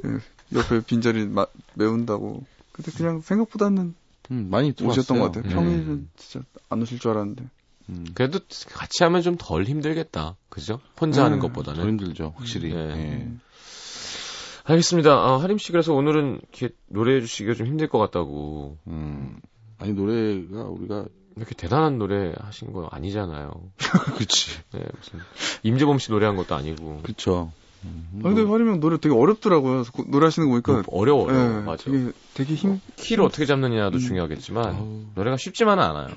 예, 0.06 0.18
옆에 0.58 0.80
빈자리 0.80 1.26
마- 1.28 1.46
메운다고. 1.74 2.44
근데 2.72 2.90
그냥 2.92 3.20
생각보다는 3.20 3.94
음, 4.30 4.48
많이 4.50 4.70
오셨던 4.82 5.20
것 5.20 5.30
들어왔어요. 5.32 5.42
같아요. 5.42 5.42
네. 5.48 5.54
평일은 5.54 6.08
진짜 6.16 6.44
안 6.68 6.82
오실 6.82 6.98
줄 6.98 7.12
알았는데. 7.12 7.44
음, 7.88 8.04
그래도 8.14 8.40
같이 8.72 9.02
하면 9.04 9.22
좀 9.22 9.36
덜 9.38 9.64
힘들겠다. 9.64 10.36
그죠? 10.48 10.80
혼자 11.00 11.22
음, 11.22 11.26
하는 11.26 11.38
더 11.40 11.46
것보다는. 11.48 11.84
힘들죠, 11.86 12.34
확실히. 12.36 12.72
네. 12.74 12.78
예. 12.78 13.28
알겠습니다. 14.64 15.12
아, 15.12 15.40
하림 15.40 15.58
씨 15.58 15.72
그래서 15.72 15.94
오늘은 15.94 16.40
이렇게 16.42 16.74
노래해 16.88 17.20
주시기가 17.20 17.54
좀 17.54 17.66
힘들 17.66 17.88
것 17.88 17.98
같다고. 17.98 18.76
음, 18.86 19.40
아니 19.78 19.92
노래가 19.92 20.64
우리가 20.64 21.06
이렇게 21.36 21.54
대단한 21.54 21.98
노래 21.98 22.34
하신 22.38 22.72
거 22.72 22.86
아니잖아요. 22.90 23.50
그치, 24.18 24.50
네, 24.72 24.84
무슨 24.98 25.20
임재범 25.62 25.98
씨 25.98 26.10
노래한 26.10 26.36
것도 26.36 26.54
아니고. 26.54 27.00
그쵸. 27.02 27.50
음, 27.84 28.20
아, 28.24 28.28
근데 28.28 28.42
화림이 28.42 28.70
형 28.72 28.80
노래 28.80 28.98
되게 28.98 29.14
어렵더라고요. 29.14 29.84
그 29.94 30.04
노래하시는 30.08 30.48
거 30.48 30.52
보니까. 30.60 30.82
뭐 30.86 31.00
어려워요. 31.00 31.60
예, 31.60 31.60
맞아. 31.64 31.84
되게, 31.84 32.10
되게 32.34 32.54
힘, 32.54 32.80
키를 32.96 33.22
어떻게 33.24 33.46
잡느냐도 33.46 33.98
음. 33.98 34.00
중요하겠지만 34.00 34.66
아우, 34.66 35.02
노래가 35.14 35.36
쉽지만은 35.36 35.82
않아요. 35.84 36.08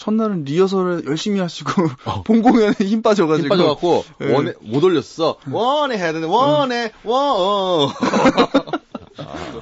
첫날은 0.00 0.44
리허설을 0.44 1.04
열심히 1.06 1.40
하시고, 1.40 1.70
어. 2.06 2.22
본 2.22 2.40
공연에 2.40 2.72
힘 2.80 3.02
빠져가지고. 3.02 3.44
힘 3.44 3.48
빠져갖고 3.50 4.04
예. 4.22 4.32
원에 4.32 4.54
못 4.62 4.82
올렸어. 4.82 5.36
원에 5.50 5.98
해야 5.98 6.12
되는데 6.12 6.26
원에 6.26 6.90
원. 7.04 7.90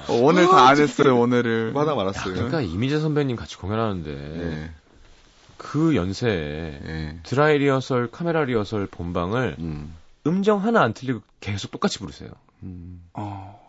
어, 0.07 0.13
원을 0.23 0.47
다 0.47 0.69
안 0.69 0.79
했어요, 0.79 1.19
원회를. 1.19 1.73
하다 1.77 1.95
말았어요. 1.97 2.35
그러니까 2.35 2.61
이미재 2.61 3.01
선배님 3.01 3.35
같이 3.37 3.57
공연하는데 3.57 4.11
예, 4.11 4.71
그 5.57 5.97
연세에 5.97 6.31
예. 6.87 7.19
드라이 7.25 7.59
리허설, 7.59 8.09
카메라 8.11 8.45
리허설 8.45 8.87
본방을 8.87 9.57
음, 9.59 9.95
음정 10.27 10.63
하나 10.63 10.83
안 10.83 10.93
틀리고 10.95 11.21
계속 11.41 11.73
똑같이 11.73 11.99
부르세요. 11.99 12.31
음, 12.63 13.03
어, 13.15 13.61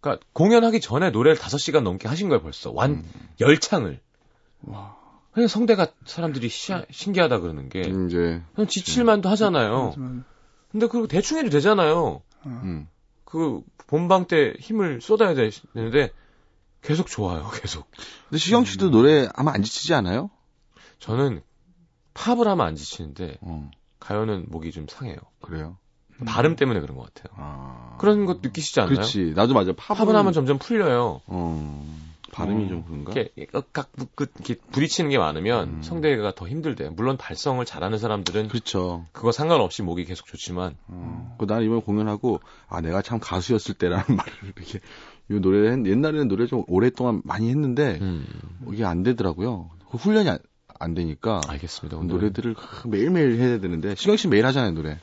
그러니까 0.00 0.24
공연하기 0.32 0.80
전에 0.80 1.10
노래를 1.10 1.36
5시간 1.38 1.82
넘게 1.82 2.06
하신 2.06 2.28
거예요, 2.28 2.40
벌써. 2.40 2.70
완 2.70 2.90
음. 2.92 3.04
열창을. 3.40 3.98
와. 4.62 4.96
그냥 5.38 5.46
성대가 5.46 5.86
사람들이 6.04 6.48
시, 6.48 6.72
신기하다 6.90 7.38
그러는 7.38 7.68
게 7.68 7.82
음, 7.82 8.08
이제, 8.08 8.42
그냥 8.56 8.66
지칠만도 8.66 9.28
하잖아요. 9.28 9.90
하지만, 9.90 10.24
근데 10.72 10.88
그리고 10.88 11.06
대충 11.06 11.38
해도 11.38 11.48
되잖아요. 11.48 11.96
어, 11.96 12.22
음, 12.46 12.88
그 13.24 13.62
본방 13.86 14.26
때 14.26 14.54
힘을 14.58 15.00
쏟아야 15.00 15.36
되는데 15.36 16.10
계속 16.82 17.06
좋아요, 17.06 17.48
계속. 17.54 17.88
근데 18.28 18.38
시경 18.38 18.64
씨도 18.64 18.90
노래 18.90 19.28
아마 19.32 19.52
안 19.52 19.62
지치지 19.62 19.94
않아요? 19.94 20.28
저는 20.98 21.40
팝을 22.14 22.48
하면 22.48 22.66
안 22.66 22.74
지치는데 22.74 23.38
어, 23.40 23.70
가요는 24.00 24.46
목이 24.48 24.72
좀 24.72 24.88
상해요. 24.88 25.18
그래요. 25.40 25.78
발음 26.26 26.56
때문에 26.56 26.80
그런 26.80 26.96
것 26.96 27.14
같아요. 27.14 27.32
아, 27.38 27.96
그런 28.00 28.26
것 28.26 28.40
느끼시지 28.42 28.80
않나요? 28.80 28.96
그렇지. 28.96 29.34
나도 29.36 29.54
맞아. 29.54 29.72
팝은, 29.72 29.98
팝을 29.98 30.16
하면 30.16 30.32
점점 30.32 30.58
풀려요. 30.58 31.20
어, 31.26 32.07
발음이 32.32 32.66
어. 32.66 32.68
좀 32.68 32.84
그런가? 32.84 33.12
이렇게 33.12 33.46
깍 33.72 33.90
이렇게 33.96 34.54
부딪히는 34.70 35.10
게 35.10 35.18
많으면 35.18 35.68
음. 35.68 35.82
성대가 35.82 36.34
더 36.34 36.46
힘들대요. 36.48 36.90
물론 36.92 37.16
발성을 37.16 37.64
잘하는 37.64 37.98
사람들은 37.98 38.48
그렇죠. 38.48 39.06
그거 39.12 39.32
상관없이 39.32 39.82
목이 39.82 40.04
계속 40.04 40.26
좋지만 40.26 40.76
어. 40.88 41.36
그 41.38 41.44
나는 41.46 41.64
이번 41.66 41.80
공연하고 41.82 42.40
아 42.68 42.80
내가 42.80 43.02
참 43.02 43.18
가수였을 43.20 43.74
때라는 43.74 44.04
말을 44.16 44.32
이렇게 44.56 44.80
이 45.30 45.34
노래를 45.34 45.72
했- 45.72 45.86
옛날에는 45.86 46.28
노래 46.28 46.46
좀 46.46 46.64
오랫동안 46.68 47.20
많이 47.24 47.50
했는데 47.50 47.98
음, 48.00 48.26
이게 48.72 48.84
안 48.84 49.02
되더라고요. 49.02 49.70
그 49.90 49.96
훈련이 49.98 50.28
안, 50.28 50.38
안 50.78 50.94
되니까 50.94 51.40
알겠습니다. 51.48 51.96
그 51.96 52.02
오늘 52.04 52.14
노래들을 52.14 52.54
매일 52.86 53.10
매일 53.10 53.38
해야 53.38 53.58
되는데 53.58 53.94
시경 53.94 54.16
씨 54.16 54.28
매일 54.28 54.46
하잖아요 54.46 54.72
노래. 54.72 54.98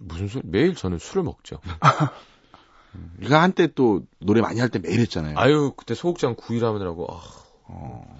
무슨 0.00 0.28
소리? 0.28 0.42
매일 0.46 0.74
저는 0.74 0.98
술을 0.98 1.24
먹죠. 1.24 1.58
네가 3.18 3.42
한때 3.42 3.66
또 3.74 4.02
노래 4.18 4.40
많이 4.40 4.60
할 4.60 4.68
때 4.70 4.78
매일 4.78 5.00
했잖아요. 5.00 5.38
아유 5.38 5.72
그때 5.76 5.94
소극장 5.94 6.34
9일 6.36 6.60
하느라고 6.62 7.06
아, 7.10 7.20
어. 7.64 8.18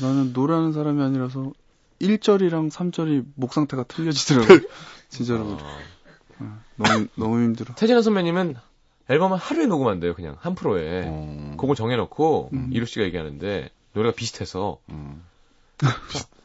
나는 0.00 0.32
노래하는 0.32 0.72
사람이 0.72 1.02
아니라서 1.02 1.52
1절이랑 2.00 2.70
3절이 2.70 3.24
목 3.34 3.52
상태가 3.52 3.82
틀려지더라고요. 3.84 4.60
진짜로. 5.10 5.58
아. 6.38 6.60
너무, 6.76 7.06
너무 7.16 7.36
힘들어. 7.42 7.74
태진아 7.74 8.00
선배님은 8.00 8.54
앨범을 9.10 9.36
하루에 9.36 9.66
녹음한대요. 9.66 10.14
그냥 10.14 10.36
한 10.40 10.54
프로에 10.54 11.04
어. 11.06 11.54
곡을 11.58 11.74
정해놓고 11.76 12.50
음. 12.54 12.70
이루 12.72 12.86
씨가 12.86 13.04
얘기하는데 13.04 13.68
노래가 13.92 14.14
비슷해서 14.14 14.78
음. 14.88 15.22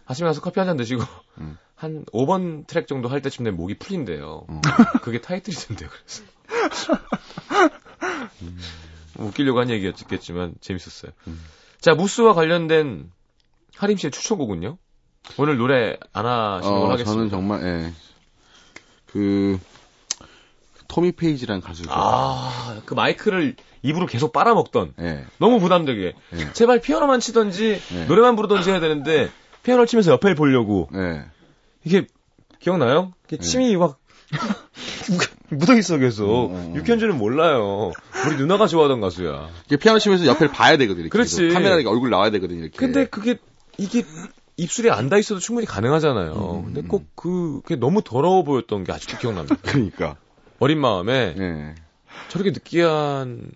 아침에 0.06 0.28
가서 0.28 0.42
커피 0.42 0.60
한 0.60 0.68
잔 0.68 0.78
드시고 0.78 1.04
음. 1.40 1.58
한 1.76 2.06
5번 2.06 2.66
트랙 2.68 2.88
정도 2.88 3.10
할 3.10 3.22
때쯤 3.22 3.44
되면 3.44 3.58
목이 3.58 3.78
풀린대요. 3.78 4.46
어. 4.48 4.62
그게 5.02 5.20
타이틀이 5.20 5.56
된대요. 5.56 5.90
그래서 5.90 6.24
음, 8.42 8.58
웃기려고 9.18 9.60
한 9.60 9.70
얘기였겠지만 9.70 10.56
재밌었어요. 10.62 11.12
음. 11.28 11.42
자 11.80 11.94
무스와 11.94 12.34
관련된 12.34 13.12
하림 13.76 13.98
씨의 13.98 14.12
추천곡은요? 14.12 14.78
오늘 15.38 15.58
노래 15.58 15.98
안 16.14 16.26
하시는 16.26 16.76
걸 16.76 16.88
어, 16.88 16.92
하겠습니다. 16.92 17.12
저는 17.12 17.30
정말 17.30 17.64
예. 17.64 17.94
그 19.06 19.60
토미 20.88 21.12
페이지라는 21.12 21.62
가수죠. 21.62 21.90
아, 21.92 22.82
그 22.86 22.94
마이크를 22.94 23.56
입으로 23.82 24.06
계속 24.06 24.32
빨아먹던 24.32 24.94
예. 25.00 25.26
너무 25.40 25.60
부담되게 25.60 26.14
예. 26.34 26.54
제발 26.54 26.80
피아노만 26.80 27.20
치던지 27.20 27.82
네. 27.92 28.06
노래만 28.06 28.36
부르던지 28.36 28.70
해야 28.70 28.80
되는데 28.80 29.30
피아노를 29.64 29.88
치면서 29.88 30.12
옆에 30.12 30.36
보려고 30.36 30.88
예. 30.94 31.26
이게 31.86 32.08
기억나요? 32.60 33.14
이게 33.28 33.38
네. 33.38 33.44
침이 33.44 33.78
막 33.78 34.00
묻어 35.50 35.76
있어 35.78 35.98
계속 35.98 36.28
어, 36.28 36.34
어, 36.34 36.50
어. 36.52 36.74
육현주는 36.76 37.16
몰라요. 37.18 37.92
우리 38.28 38.36
누나가 38.38 38.68
좋아하던 38.68 39.00
가수야. 39.00 39.50
이게 39.68 39.78
피아노 39.78 40.00
치면서 40.00 40.26
옆을 40.26 40.50
봐야 40.50 40.78
되거든. 40.78 41.02
이렇게 41.02 41.10
그렇지. 41.10 41.42
계속. 41.44 41.54
카메라 41.54 41.76
이렇게 41.76 41.88
얼굴 41.88 42.10
나와야 42.10 42.32
되거든. 42.32 42.58
이렇게. 42.58 42.76
근데 42.76 43.06
그게 43.06 43.38
이게 43.78 44.04
입술에 44.58 44.90
안 44.90 45.10
닿아 45.10 45.20
있어도 45.20 45.40
충분히 45.40 45.68
가능하잖아요. 45.68 46.34
음. 46.34 46.66
근데 46.66 46.82
꼭 46.82 47.06
그, 47.16 47.62
그게 47.64 47.76
너무 47.76 48.02
더러워 48.04 48.44
보였던 48.44 48.84
게 48.84 48.92
아직도 48.92 49.18
기억납니다. 49.18 49.58
그러니까. 49.62 50.16
어린 50.60 50.80
마음에 50.80 51.36
예. 51.38 51.76
저렇게 52.30 52.52
느끼한 52.52 53.52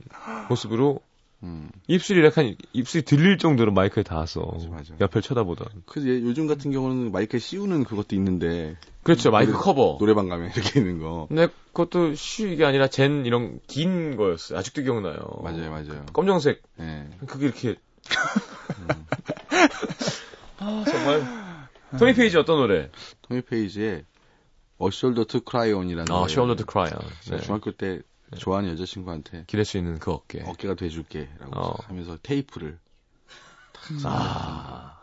모습으로 0.50 1.00
음. 1.44 1.70
입술이 1.88 2.26
약간 2.26 2.56
입술이 2.74 3.06
들릴 3.06 3.38
정도로 3.38 3.72
마이크에 3.72 4.04
닿아서 4.04 4.42
맞아, 4.42 4.68
맞아. 4.70 4.94
옆을 5.00 5.22
쳐다보던. 5.22 5.68
그 5.86 6.02
예, 6.08 6.22
요즘 6.22 6.48
같은 6.48 6.72
경우는 6.72 7.12
마이크에 7.14 7.40
씌우는 7.40 7.86
그것도 7.86 8.14
있는데 8.16 8.76
그렇죠 9.04 9.32
마이크 9.32 9.52
노래- 9.52 9.64
커버. 9.64 9.98
노래방 10.00 10.28
가면 10.28 10.52
이렇게 10.56 10.80
있는 10.82 11.00
거. 11.00 11.28
근데 11.30 11.48
그것도 11.68 12.16
쉬게 12.16 12.66
아니라 12.66 12.88
젠 12.88 13.26
이런 13.26 13.60
긴 13.68 14.18
거였어요. 14.18 14.60
아직도 14.60 14.82
기억나요. 14.82 15.16
맞아요, 15.42 15.72
맞아요. 15.72 16.06
검정색 16.12 16.62
예. 16.82 17.08
그게 17.26 17.46
이렇게 17.46 17.76
아 20.60 20.84
정말 20.86 21.24
토니 21.98 22.14
페이지 22.14 22.38
어떤 22.38 22.58
노래? 22.58 22.90
토미 23.24 23.42
페이지의 23.42 24.04
Cry 25.50 25.72
On이라는 25.74 26.12
아 26.12 26.16
On. 26.20 26.28
제가 27.24 27.38
네. 27.38 27.44
중학교 27.44 27.72
때 27.72 28.02
좋아하는 28.38 28.72
여자친구한테 28.72 29.46
기댈 29.48 29.66
수 29.66 29.78
있는 29.78 30.00
그 30.00 30.12
어깨. 30.12 30.44
어깨가 30.46 30.76
돼줄게라고 30.76 31.60
어. 31.60 31.76
하면서 31.88 32.18
테이프를 32.22 32.78
아, 34.04 35.02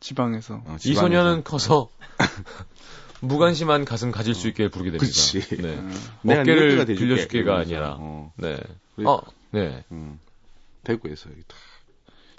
지방에서. 0.00 0.62
어, 0.64 0.76
이 0.84 0.94
소녀는 0.94 1.42
커서 1.44 1.88
무관심한 3.20 3.84
가슴 3.84 4.12
가질 4.12 4.34
수 4.34 4.46
있게 4.48 4.68
부르게 4.68 4.90
됩니다. 4.90 5.04
그치. 5.06 5.40
네. 5.56 5.74
음. 5.74 5.92
네 6.22 6.38
어깨를 6.38 6.86
돼줄게, 6.86 6.94
빌려줄게가. 6.94 7.58
아니라. 7.58 7.96
어, 7.98 8.32
네. 8.36 8.58
어, 9.04 9.20
네. 9.50 9.84
음, 9.90 10.20
대구에서 10.84 11.28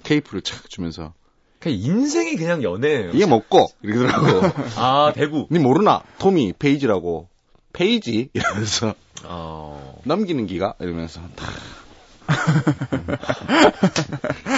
테이프를 0.02 0.42
착 0.42 0.70
주면서 0.70 1.12
그냥 1.58 1.78
인생이 1.78 2.36
그냥 2.36 2.62
연애예요. 2.62 3.10
이게 3.10 3.26
먹고 3.26 3.66
이러더라고. 3.82 4.46
아, 4.76 5.12
대구. 5.14 5.46
니 5.50 5.58
모르나? 5.58 6.02
토미 6.18 6.54
페이지라고. 6.58 7.28
페이지 7.72 8.28
이러면서 8.32 8.94
어. 9.24 10.00
넘기는 10.04 10.46
기가 10.46 10.74
이러면서. 10.80 11.20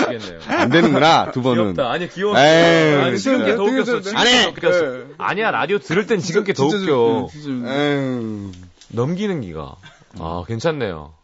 되겠네요. 0.09 0.41
안 0.49 0.69
되는구나 0.71 1.31
두 1.33 1.43
번은. 1.43 1.75
귀엽다. 1.75 1.91
아니. 1.91 2.05
에이, 2.05 2.95
아니 3.03 3.19
지금 3.19 3.45
게 3.45 3.57
더 3.57 3.63
웃겼어. 3.65 4.17
안 4.17 4.27
해! 4.27 4.33
게더 4.47 4.51
웃겼어. 4.51 4.81
네. 4.87 5.05
아니야 5.19 5.51
라디오 5.51 5.79
들을 5.79 6.07
땐 6.07 6.21
지금 6.21 6.45
게 6.45 6.53
더 6.53 6.67
웃겨. 6.67 7.29
좀- 7.43 7.67
에휴, 7.67 8.53
넘기는 8.89 9.41
기가. 9.41 9.75
아 10.19 10.43
괜찮네요. 10.47 11.15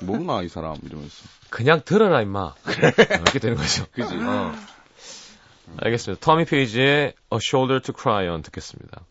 뭐구나 0.00 0.42
이 0.42 0.48
사람 0.48 0.76
이러면서. 0.82 1.14
그냥 1.50 1.82
들어라 1.84 2.22
임마. 2.22 2.54
이렇게 2.66 3.38
되는 3.38 3.56
거죠. 3.56 3.84
그지. 3.92 4.14
어. 4.20 4.54
알겠습니다. 5.78 6.20
터미 6.24 6.44
페이지의 6.46 7.06
A 7.32 7.38
Shoulder 7.40 7.80
to 7.82 7.94
Cry 7.98 8.28
On 8.28 8.42
듣겠습니다. 8.42 9.02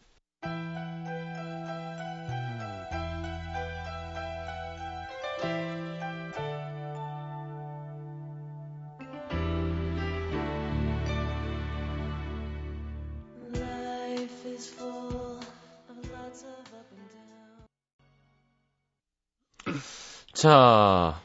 자, 20.41 21.21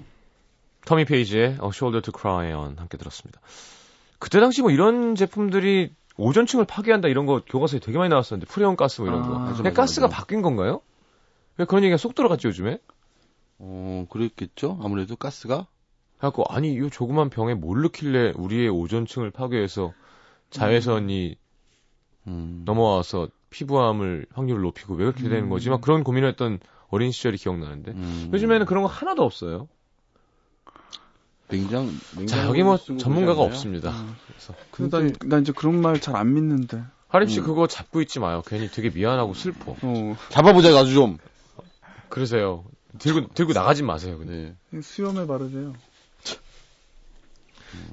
터미 0.85 1.07
페이지의 1.07 1.53
A 1.53 1.69
Shoulder 1.73 2.03
to 2.03 2.13
Cry 2.15 2.53
On 2.53 2.77
함께 2.77 2.99
들었습니다. 2.99 3.41
그때 4.19 4.41
당시 4.41 4.61
뭐 4.61 4.71
이런 4.71 5.15
제품들이 5.15 5.91
오존층을 6.19 6.67
파괴한다 6.67 7.09
이런 7.09 7.25
거 7.25 7.41
교과서에 7.47 7.81
되게 7.81 7.97
많이 7.97 8.11
나왔었는데 8.11 8.47
프레온 8.53 8.77
가스 8.77 9.01
뭐 9.01 9.09
이런 9.09 9.23
거. 9.23 9.35
아, 9.35 9.39
맞아, 9.39 9.55
근데 9.55 9.71
맞아, 9.71 9.81
가스가 9.81 10.09
맞아. 10.09 10.19
바뀐 10.19 10.43
건가요? 10.43 10.83
왜 11.57 11.65
그런 11.65 11.83
얘기가 11.85 11.97
쏙 11.97 12.15
들어갔지 12.15 12.47
요즘에? 12.49 12.77
어 13.59 14.05
그랬겠죠. 14.11 14.79
아무래도 14.83 15.17
가스가. 15.17 15.67
그래갖고 16.19 16.45
아니 16.51 16.75
이 16.75 16.91
조그만 16.91 17.31
병에 17.31 17.55
뭘 17.55 17.81
넣길래 17.85 18.35
우리의 18.37 18.69
오존층을 18.69 19.31
파괴해서 19.31 19.95
자외선이 20.51 21.39
음. 22.27 22.63
넘어와서 22.67 23.29
피부암을 23.49 24.27
확률을 24.35 24.61
높이고 24.61 24.93
왜 24.95 25.07
그렇게 25.07 25.31
되는 25.31 25.49
거지? 25.49 25.71
막 25.71 25.81
그런 25.81 26.05
고민을 26.05 26.29
했던 26.29 26.61
어린 26.89 27.11
시절이 27.13 27.37
기억나는데 27.39 27.93
음. 27.93 28.31
요즘에는 28.33 28.67
그런 28.67 28.83
거 28.83 28.89
하나도 28.89 29.23
없어요. 29.25 29.69
냉장 31.49 31.87
냉장. 32.17 32.27
자 32.27 32.47
여기 32.47 32.63
뭐 32.63 32.77
전문가가? 32.77 33.43
없습니다. 33.43 33.91
음. 33.91 34.17
그래서 34.29 34.55
근데 34.73 34.99
난, 34.99 35.13
난 35.29 35.43
이제 35.43 35.53
그런 35.53 35.81
말 35.81 35.99
잘 36.01 36.17
안 36.17 36.35
믿는데. 36.35 36.83
하림 37.09 37.29
씨 37.29 37.41
음. 37.41 37.45
그거 37.45 37.67
잡고 37.69 38.01
있지 38.03 38.19
마요. 38.19 38.43
괜히 38.47 38.69
되게 38.69 38.91
미안하고 38.91 39.33
슬퍼. 39.35 39.77
어, 39.81 40.17
잡아보자 40.31 40.77
아주 40.77 40.95
좀. 40.95 41.19
그러세요. 42.09 42.65
들고 42.99 43.29
들고 43.35 43.53
나가지 43.53 43.83
마세요. 43.83 44.19
근데 44.19 44.55
네. 44.71 44.81
수염에 44.81 45.27
바르세요. 45.27 45.75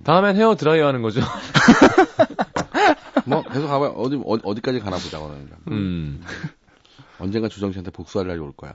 다음엔 0.03 0.36
헤어 0.36 0.56
드라이어 0.56 0.88
하는 0.88 1.01
거죠. 1.01 1.21
뭐 3.25 3.41
계속 3.43 3.67
가봐 3.67 3.88
어디 3.89 4.19
어디 4.25 4.41
어디까지 4.45 4.79
가나 4.79 4.97
보자 4.97 5.19
그러는 5.19 5.49
음. 5.69 6.23
언젠가 7.19 7.47
조정 7.49 7.71
씨한테 7.71 7.91
복수할 7.91 8.28
날이 8.28 8.39
올 8.39 8.52
거야. 8.54 8.73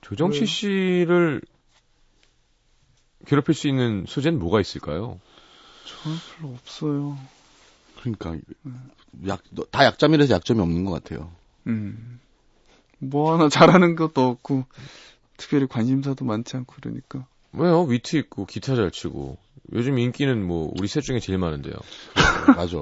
조정치 0.00 0.38
왜요? 0.40 0.46
씨를 0.46 1.42
괴롭힐 3.26 3.54
수 3.54 3.68
있는 3.68 4.04
소재는 4.08 4.38
뭐가 4.38 4.60
있을까요? 4.60 5.20
저는 5.86 6.18
별로 6.36 6.54
없어요. 6.54 7.18
그러니까 8.00 8.36
약 9.26 9.42
다 9.70 9.84
약점이라서 9.84 10.32
약점이 10.34 10.60
없는 10.60 10.84
것 10.84 10.92
같아요. 10.92 11.30
음. 11.66 12.18
뭐 12.98 13.32
하나 13.32 13.48
잘하는 13.48 13.96
것도 13.96 14.26
없고, 14.28 14.64
특별히 15.36 15.66
관심사도 15.66 16.24
많지 16.24 16.56
않고 16.56 16.74
그러니까. 16.80 17.26
왜요? 17.52 17.82
위트 17.82 18.16
있고 18.16 18.46
기타 18.46 18.76
잘 18.76 18.90
치고 18.90 19.36
요즘 19.72 19.98
인기는 19.98 20.46
뭐 20.46 20.72
우리 20.78 20.86
셋 20.88 21.00
중에 21.02 21.18
제일 21.18 21.38
많은데요. 21.38 21.74
맞아. 22.56 22.76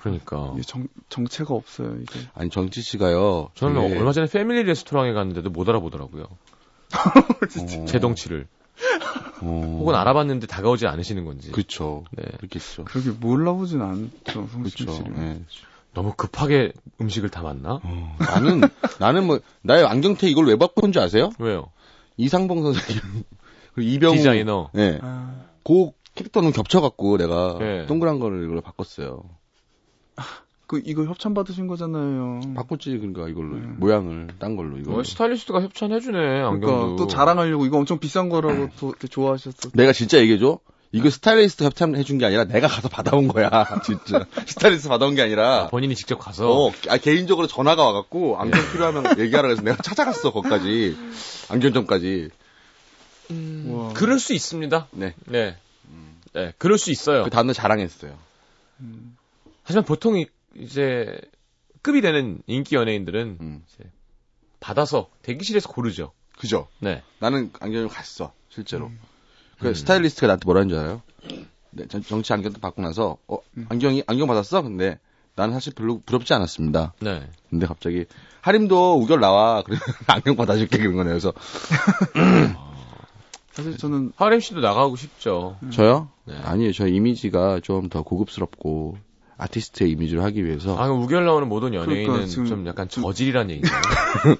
그러니까 0.00 0.52
이게 0.54 0.62
정, 0.62 0.88
정체가 1.10 1.52
없어요, 1.54 1.96
이게. 2.00 2.20
아니 2.34 2.48
정치 2.48 2.80
씨가요. 2.80 3.50
저는 3.54 3.82
되게, 3.82 3.98
얼마 3.98 4.12
전에 4.12 4.26
패밀리 4.26 4.62
레스토랑에 4.62 5.12
갔는데도 5.12 5.50
못 5.50 5.68
알아보더라고요. 5.68 6.24
어, 6.96 7.86
제 7.86 8.00
덩치를 8.00 8.48
어, 9.42 9.76
혹은 9.78 9.94
알아봤는데 9.94 10.46
다가오지 10.46 10.86
않으시는 10.86 11.26
건지. 11.26 11.52
그쵸. 11.52 12.04
네. 12.12 12.24
그렇겠죠. 12.38 12.84
그렇게 12.84 13.10
몰라보진 13.10 13.82
않죠. 13.82 14.48
씨를. 14.68 15.18
예. 15.18 15.40
너무 15.92 16.14
급하게 16.16 16.72
음식을 17.00 17.28
담았나? 17.28 17.80
어, 17.82 18.16
나는 18.20 18.62
나는 18.98 19.26
뭐 19.26 19.40
나의 19.60 19.84
안경테 19.84 20.28
이걸 20.28 20.46
왜 20.46 20.56
바꾼 20.56 20.92
줄 20.92 21.02
아세요? 21.02 21.30
왜요? 21.38 21.70
이상봉 22.16 22.62
선생님 22.62 23.02
그리고 23.74 23.90
이병우 23.90 24.16
디자이너. 24.16 24.70
예. 24.76 24.98
아, 25.02 25.34
그 25.62 25.90
캐릭터는 26.14 26.52
겹쳐갖고 26.52 27.18
내가 27.18 27.58
예. 27.60 27.86
동그란 27.86 28.18
거를 28.18 28.44
이걸로 28.44 28.62
바꿨어요. 28.62 29.24
그, 30.66 30.80
이거 30.84 31.04
협찬 31.04 31.34
받으신 31.34 31.66
거잖아요. 31.66 32.40
바꿨지 32.54 32.90
그러니까 32.98 33.28
이걸로 33.28 33.54
음. 33.56 33.76
모양을 33.80 34.28
딴 34.38 34.54
걸로 34.56 34.78
이거. 34.78 34.92
뭐 34.92 35.02
스타일리스트가 35.02 35.62
협찬해 35.62 35.98
주네 36.00 36.18
안경도. 36.42 36.66
그러니까 36.66 36.96
또 36.96 37.06
자랑하려고 37.08 37.66
이거 37.66 37.76
엄청 37.78 37.98
비싼 37.98 38.28
거라고 38.28 38.68
또 38.78 38.90
이렇게 38.90 39.08
좋아하셨어. 39.08 39.70
내가 39.74 39.92
진짜 39.92 40.18
얘기해 40.18 40.38
줘. 40.38 40.60
이거 40.92 41.08
스타일리스트 41.10 41.62
협찬해 41.64 42.02
준 42.04 42.18
게 42.18 42.24
아니라 42.26 42.44
내가 42.44 42.66
가서 42.68 42.88
받아온 42.88 43.26
거야. 43.28 43.50
진짜. 43.84 44.26
스타일리스트 44.46 44.88
받아온 44.88 45.14
게 45.16 45.22
아니라. 45.22 45.68
본인이 45.68 45.94
직접 45.96 46.18
가서. 46.18 46.50
어, 46.66 46.72
아, 46.88 46.98
개인적으로 46.98 47.46
전화가 47.48 47.84
와갖고 47.84 48.38
안경 48.38 48.60
필요하면 48.72 49.18
얘기하라 49.18 49.48
그래서 49.48 49.62
내가 49.62 49.82
찾아갔어 49.82 50.32
거기까지 50.32 50.96
안경점까지. 51.48 52.30
와. 53.68 53.92
그럴 53.94 54.18
수 54.18 54.34
있습니다. 54.34 54.86
네. 54.92 55.14
네. 55.26 55.56
네, 56.32 56.52
그럴 56.58 56.78
수 56.78 56.90
있어요. 56.92 57.24
그 57.24 57.30
다음날 57.30 57.54
자랑했어요. 57.54 58.12
음. 58.80 59.16
하지만 59.70 59.84
보통 59.84 60.18
이- 60.18 60.26
이제 60.56 61.20
급이 61.82 62.00
되는 62.00 62.42
인기 62.48 62.74
연예인들은 62.74 63.38
음. 63.40 63.64
받아서 64.58 65.08
대기실에서 65.22 65.68
고르죠. 65.68 66.10
그죠? 66.38 66.66
네. 66.80 67.02
나는 67.20 67.52
안경을 67.60 67.88
갔어 67.88 68.32
실제로. 68.48 68.86
음. 68.86 68.98
그 69.60 69.68
음. 69.68 69.74
스타일리스트가 69.74 70.26
나한테 70.26 70.44
뭐라는 70.44 70.68
줄 70.70 70.78
알아요? 70.78 71.02
네, 71.70 71.86
정- 71.86 72.02
정치 72.02 72.32
안경도 72.32 72.58
받고 72.60 72.82
나서 72.82 73.16
어 73.28 73.38
음. 73.56 73.66
안경이 73.68 74.02
안경 74.08 74.26
받았어? 74.26 74.62
근데 74.62 74.98
나는 75.36 75.54
사실 75.54 75.72
별로 75.72 76.00
부럽지 76.04 76.34
않았습니다. 76.34 76.94
네. 77.00 77.28
근데 77.48 77.66
갑자기 77.66 78.06
하림도 78.40 78.98
우결 79.00 79.20
나와. 79.20 79.62
그래 79.66 79.78
안경 80.08 80.34
받아줄게 80.34 80.78
그런 80.78 80.96
거네요. 80.96 81.12
그래서 81.12 81.32
사실 83.52 83.76
저는 83.76 84.12
하림 84.16 84.40
씨도 84.40 84.60
나가고 84.60 84.96
싶죠. 84.96 85.56
저요? 85.72 86.08
네. 86.24 86.36
아니에요. 86.36 86.72
저 86.72 86.86
이미지가 86.86 87.60
좀 87.62 87.88
더 87.88 88.02
고급스럽고 88.02 88.96
아티스트의 89.40 89.90
이미지를 89.90 90.22
하기 90.24 90.44
위해서 90.44 90.76
아, 90.76 90.86
그럼 90.86 91.02
우결 91.02 91.24
나오는 91.24 91.48
모든 91.48 91.74
연예인은 91.74 92.06
그러니까 92.06 92.26
지금 92.26 92.46
좀 92.46 92.66
약간 92.66 92.88
저질이란 92.88 93.50
얘기잖아요. 93.50 93.80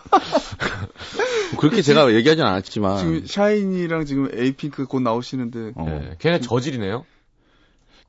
그렇게 1.59 1.83
제가 1.83 2.15
얘기하진 2.15 2.45
않았지만 2.45 2.99
지금 2.99 3.27
샤이니랑 3.27 4.05
지금 4.05 4.29
에이핑크 4.33 4.87
곧 4.87 5.01
나오시는데 5.01 5.73
어, 5.75 5.85
네. 5.87 6.17
걔네 6.19 6.41
저질이네요. 6.41 7.05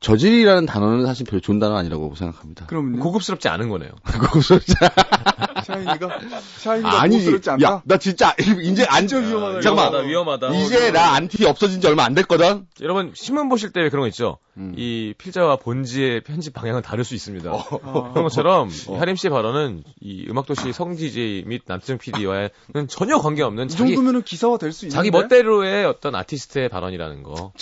저질이라는 0.01 0.65
단어는 0.65 1.05
사실 1.05 1.25
별로 1.25 1.41
좋은 1.41 1.59
단어 1.59 1.77
아니라고 1.77 2.13
생각합니다. 2.15 2.65
그럼요. 2.65 2.99
고급스럽지 2.99 3.47
않은 3.49 3.69
거네요. 3.69 3.91
고급스럽지 4.03 4.73
샤이니가 5.63 6.19
샤이니가 6.59 7.01
아니지. 7.01 7.39
야, 7.63 7.81
나 7.85 7.97
진짜 7.97 8.33
이제 8.63 8.85
안 8.89 9.07
진짜 9.07 9.25
위험하다. 9.27 9.61
잠깐만. 9.61 10.07
위험하다. 10.07 10.53
이제 10.55 10.91
나 10.91 11.13
안티 11.15 11.45
없어진 11.45 11.81
지 11.81 11.87
얼마 11.87 12.03
안 12.03 12.13
됐거든. 12.13 12.65
여러분 12.81 13.11
신문 13.15 13.49
보실 13.49 13.71
때 13.71 13.89
그런 13.89 14.01
거 14.03 14.07
있죠. 14.07 14.37
음. 14.57 14.73
이 14.75 15.13
필자와 15.17 15.55
본지의 15.57 16.21
편집 16.21 16.53
방향은 16.53 16.81
다를 16.81 17.03
수 17.05 17.15
있습니다. 17.15 17.49
아. 17.51 17.63
그런 18.11 18.23
것처럼 18.23 18.69
이 18.69 18.91
하림 18.97 19.15
씨의 19.15 19.31
발언은 19.31 19.83
이 20.01 20.27
음악도시 20.29 20.73
성 20.73 20.95
DJ 20.95 21.43
및 21.47 21.61
남승 21.65 21.97
PD와는 21.97 22.49
전혀 22.89 23.17
관계없는 23.17 23.67
이 23.67 23.69
자기 23.69 23.93
정도면은 23.95 24.23
기사화 24.23 24.57
될 24.57 24.73
수 24.73 24.85
있는데. 24.85 24.95
자기 24.97 25.09
멋대로의 25.11 25.85
어떤 25.85 26.15
아티스트의 26.15 26.67
발언이라는 26.69 27.23
거. 27.23 27.53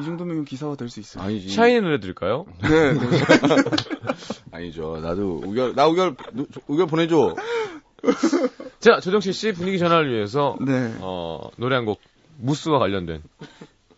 이 0.00 0.04
정도면 0.04 0.44
기사화 0.44 0.76
될 0.76 0.88
수 0.88 1.00
있어요. 1.00 1.24
아니지. 1.24 1.48
샤이니 1.52 1.80
노래 1.80 1.98
들을까요? 1.98 2.46
네. 2.62 2.92
네. 2.92 3.00
아니죠. 4.52 4.98
나도 5.02 5.42
우결 5.44 5.74
나 5.74 5.86
우결 5.86 6.14
누- 6.32 6.46
우결 6.68 6.86
보내줘. 6.86 7.34
자, 8.80 9.00
조정치 9.00 9.32
씨 9.32 9.52
분위기 9.52 9.78
전환을 9.78 10.12
위해서 10.12 10.56
네. 10.60 10.94
어, 11.00 11.50
노래 11.56 11.76
한 11.76 11.84
곡 11.84 12.00
무스와 12.38 12.78
관련된 12.78 13.22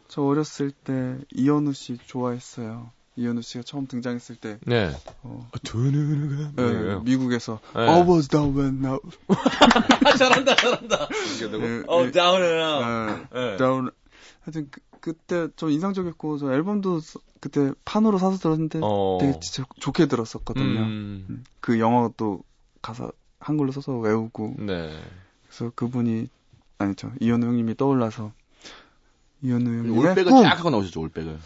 저 0.06 0.22
어렸을 0.22 0.70
때 0.70 1.18
이현우 1.34 1.72
씨 1.72 1.98
좋아했어요. 2.06 2.90
이현우 3.16 3.42
씨가 3.42 3.64
처음 3.64 3.86
등장했을 3.88 4.36
때 4.36 4.58
네. 4.64 4.92
어, 5.24 5.48
두 5.64 5.78
눈을 5.78 6.52
네, 6.54 6.72
네. 6.94 7.00
미국에서 7.02 7.58
네. 7.74 7.80
I 7.80 8.02
was 8.08 8.28
down 8.28 8.56
when 8.56 8.78
now. 8.84 9.00
잘한다, 10.18 10.54
잘한다. 10.54 11.08
네, 11.08 11.82
어, 11.88 12.04
네, 12.04 12.10
다운을. 12.12 13.26
네, 13.32 13.56
down. 13.56 13.90
하여튼 14.42 14.68
그, 14.70 14.80
그때 15.00 15.48
좀 15.56 15.70
인상적이었고 15.70 16.38
저 16.38 16.52
앨범도 16.52 17.00
서- 17.00 17.18
그때 17.40 17.72
판으로 17.84 18.18
사서 18.18 18.38
들었는데 18.38 18.78
어. 18.82 19.18
되게 19.20 19.38
진짜 19.40 19.64
좋게 19.80 20.06
들었었거든요. 20.06 20.80
음, 20.80 21.26
음, 21.28 21.44
그 21.60 21.80
영어도 21.80 22.42
가사 22.82 23.10
한글로 23.48 23.72
써서 23.72 23.96
외우고 23.98 24.54
네. 24.58 24.90
그래서 25.46 25.72
그분이 25.74 26.28
아니죠 26.78 27.10
이현우 27.20 27.46
형님이 27.46 27.76
떠올라서 27.76 28.32
이현우 29.42 29.64
형님의 29.64 29.98
올백을 29.98 30.24
꿈. 30.32 30.42
쫙 30.42 30.58
하고 30.58 30.70
나오셨죠, 30.70 31.00
올백을. 31.00 31.38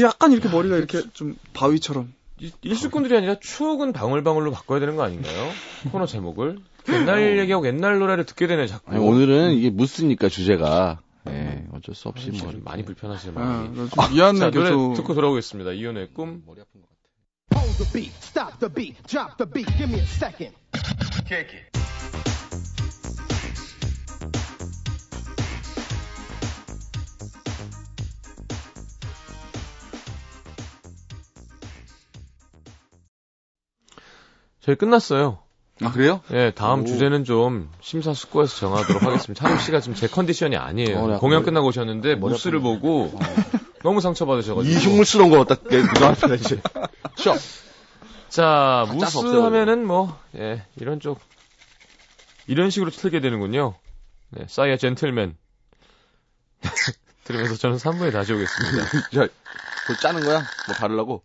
약간 0.00 0.32
이렇게 0.32 0.48
머리가 0.48 0.76
이렇게 0.76 1.02
좀 1.12 1.36
바위처럼. 1.52 2.12
이- 2.40 2.50
일수꾼들이 2.62 3.16
아니라 3.16 3.36
추억은 3.38 3.92
방울방울로 3.92 4.50
바꿔야 4.50 4.80
되는 4.80 4.96
거 4.96 5.04
아닌가요? 5.04 5.50
코너 5.92 6.06
제목을 6.06 6.58
옛날 6.88 7.38
얘기하고 7.38 7.66
옛날 7.66 7.98
노래를 7.98 8.26
듣게 8.26 8.46
되네 8.46 8.66
자꾸. 8.66 8.90
아니, 8.90 9.00
오늘은 9.00 9.52
이게 9.52 9.70
무스니까 9.70 10.28
주제가. 10.28 11.00
예, 11.28 11.64
어쩔 11.72 11.94
수 11.94 12.08
없이 12.08 12.30
뭐. 12.30 12.50
좀 12.50 12.62
많이 12.64 12.84
불편하시죠 12.84 13.32
아, 13.36 13.40
마음이. 13.40 13.68
나좀 13.78 14.14
미안해 14.14 14.38
자 14.40 14.50
노래 14.50 14.64
계속. 14.70 14.94
듣고 14.94 15.14
돌아오겠습니다. 15.14 15.72
이연의 15.72 16.12
꿈. 16.12 16.42
머리 16.46 16.60
아픈 16.60 16.80
것 16.82 16.88
같아. 16.88 17.64
It. 21.30 21.50
저희 34.60 34.76
끝났어요. 34.76 35.38
아, 35.82 35.90
그래요? 35.90 36.20
예, 36.32 36.52
다음 36.54 36.82
오. 36.82 36.84
주제는 36.84 37.24
좀 37.24 37.68
심사숙고해서 37.80 38.56
정하도록 38.56 39.02
하겠습니다. 39.02 39.44
찬욱 39.44 39.60
씨가 39.60 39.80
지금 39.80 39.94
제 39.94 40.06
컨디션이 40.06 40.56
아니에요. 40.56 40.96
어, 40.98 41.02
약간 41.04 41.18
공연 41.18 41.38
머리- 41.40 41.46
끝나고 41.46 41.66
오셨는데 41.68 42.12
아프네. 42.60 42.62
보고 42.62 43.12
너무 43.82 44.00
상처받으셔가지고. 44.00 44.72
이 44.72 44.78
흉물스러운 44.78 45.30
거 45.30 45.44
딱, 45.44 45.62
그거 45.64 46.06
앞에 46.06 46.34
이제. 46.36 46.60
쉬어. 47.16 47.34
자, 48.28 48.84
다 48.88 48.92
무스. 48.92 49.18
하면은 49.18 49.86
뭐, 49.86 50.18
예, 50.36 50.64
이런 50.76 51.00
쪽, 51.00 51.20
이런 52.46 52.70
식으로 52.70 52.90
틀게 52.90 53.20
되는군요. 53.20 53.74
네, 54.30 54.46
싸이의 54.48 54.78
젠틀맨. 54.78 55.36
들으면서 57.24 57.54
저는 57.56 57.76
3부에 57.78 58.12
다시 58.12 58.32
오겠습니다. 58.34 58.84
자, 59.14 59.28
그거 59.86 60.00
짜는 60.00 60.22
거야? 60.24 60.38
뭐 60.66 60.76
바르려고? 60.78 61.22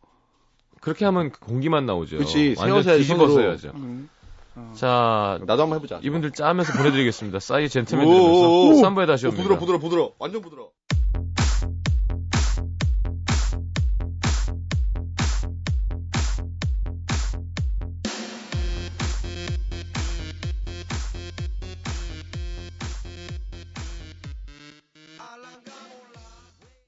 그렇게 0.81 1.03
하면 1.05 1.31
공기만 1.31 1.85
나오죠. 1.85 2.17
그치, 2.19 2.55
완전 2.57 2.83
세워서 2.83 2.97
뒤집어 2.99 3.27
손으로. 3.27 3.57
써야죠. 3.57 3.71
음. 3.75 4.09
어. 4.55 4.73
자, 4.75 5.39
나도 5.45 5.63
한번 5.63 5.77
해보자. 5.77 5.99
이분들 6.01 6.31
짜면서 6.31 6.73
보내드리겠습니다. 6.73 7.39
싸이의 7.39 7.69
젠틀맨 7.69 8.05
들으면서 8.07 8.49
오. 8.49 8.71
3부에 8.81 9.07
다시 9.07 9.25
어, 9.25 9.29
옵니다. 9.29 9.43
부드러, 9.43 9.59
부드러, 9.59 9.79
부드러. 9.79 10.13
완전 10.19 10.41
부드러. 10.41 10.69